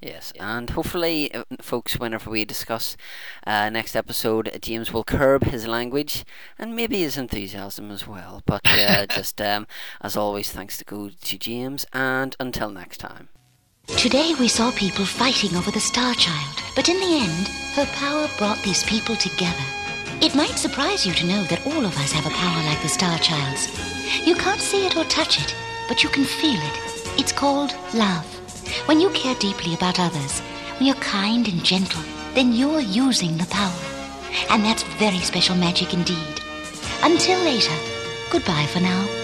Yes, 0.01 0.33
and 0.39 0.69
hopefully, 0.69 1.33
uh, 1.33 1.45
folks, 1.63 1.99
whenever 1.99 2.29
we 2.29 2.45
discuss 2.45 2.95
uh, 3.47 3.71
next 3.71 3.97
episode, 3.97 4.59
James 4.61 4.93
will 4.93 5.03
curb 5.03 5.45
his 5.45 5.67
language 5.67 6.25
and 6.59 6.77
maybe 6.77 7.01
his 7.01 7.17
enthusiasm 7.17 7.91
as 7.91 8.07
well. 8.07 8.43
But 8.45 8.61
uh, 8.67 9.07
just 9.11 9.41
um, 9.41 9.67
as 10.03 10.15
always, 10.15 10.53
thanks 10.53 10.77
to 10.77 10.85
go 10.85 11.09
to 11.09 11.39
James, 11.39 11.87
and 11.93 12.37
until 12.39 12.71
next 12.71 12.99
time. 12.99 13.31
Today 13.87 14.35
we 14.41 14.49
saw 14.49 14.71
people 14.73 15.05
fighting 15.05 15.57
over 15.57 15.71
the 15.71 15.79
Star 15.81 16.15
Child, 16.15 16.63
but 16.75 16.89
in 16.89 16.99
the 16.99 17.17
end, 17.21 17.49
her 17.75 17.87
power 17.95 18.29
brought 18.39 18.63
these 18.63 18.83
people 18.85 19.15
together. 19.15 19.65
It 20.23 20.35
might 20.35 20.59
surprise 20.59 21.07
you 21.07 21.13
to 21.13 21.27
know 21.27 21.43
that 21.45 21.67
all 21.67 21.85
of 21.85 21.97
us 21.99 22.13
have 22.13 22.27
a 22.27 22.35
power 22.35 22.65
like 22.65 22.81
the 22.83 22.89
Star 22.89 23.19
Child's. 23.19 23.69
You 24.27 24.35
can't 24.37 24.61
see 24.61 24.87
it 24.87 24.97
or 24.97 25.05
touch 25.05 25.39
it, 25.39 25.55
but 25.89 26.03
you 26.03 26.09
can 26.09 26.25
feel 26.25 26.59
it. 26.61 27.21
It's 27.21 27.33
called 27.33 27.75
love. 27.93 28.25
When 28.87 29.01
you 29.01 29.11
care 29.11 29.35
deeply 29.37 29.75
about 29.75 30.01
others, 30.01 30.41
when 30.79 30.87
you're 30.87 30.97
kind 30.97 31.47
and 31.47 31.63
gentle, 31.63 32.03
then 32.35 32.53
you're 32.53 32.81
using 32.81 33.37
the 33.37 33.47
power. 33.47 33.81
And 34.51 34.65
that's 34.65 34.83
very 34.99 35.19
special 35.19 35.57
magic 35.57 35.93
indeed. 35.93 36.41
Until 37.03 37.39
later, 37.41 37.75
goodbye 38.31 38.67
for 38.67 38.81
now. 38.81 39.24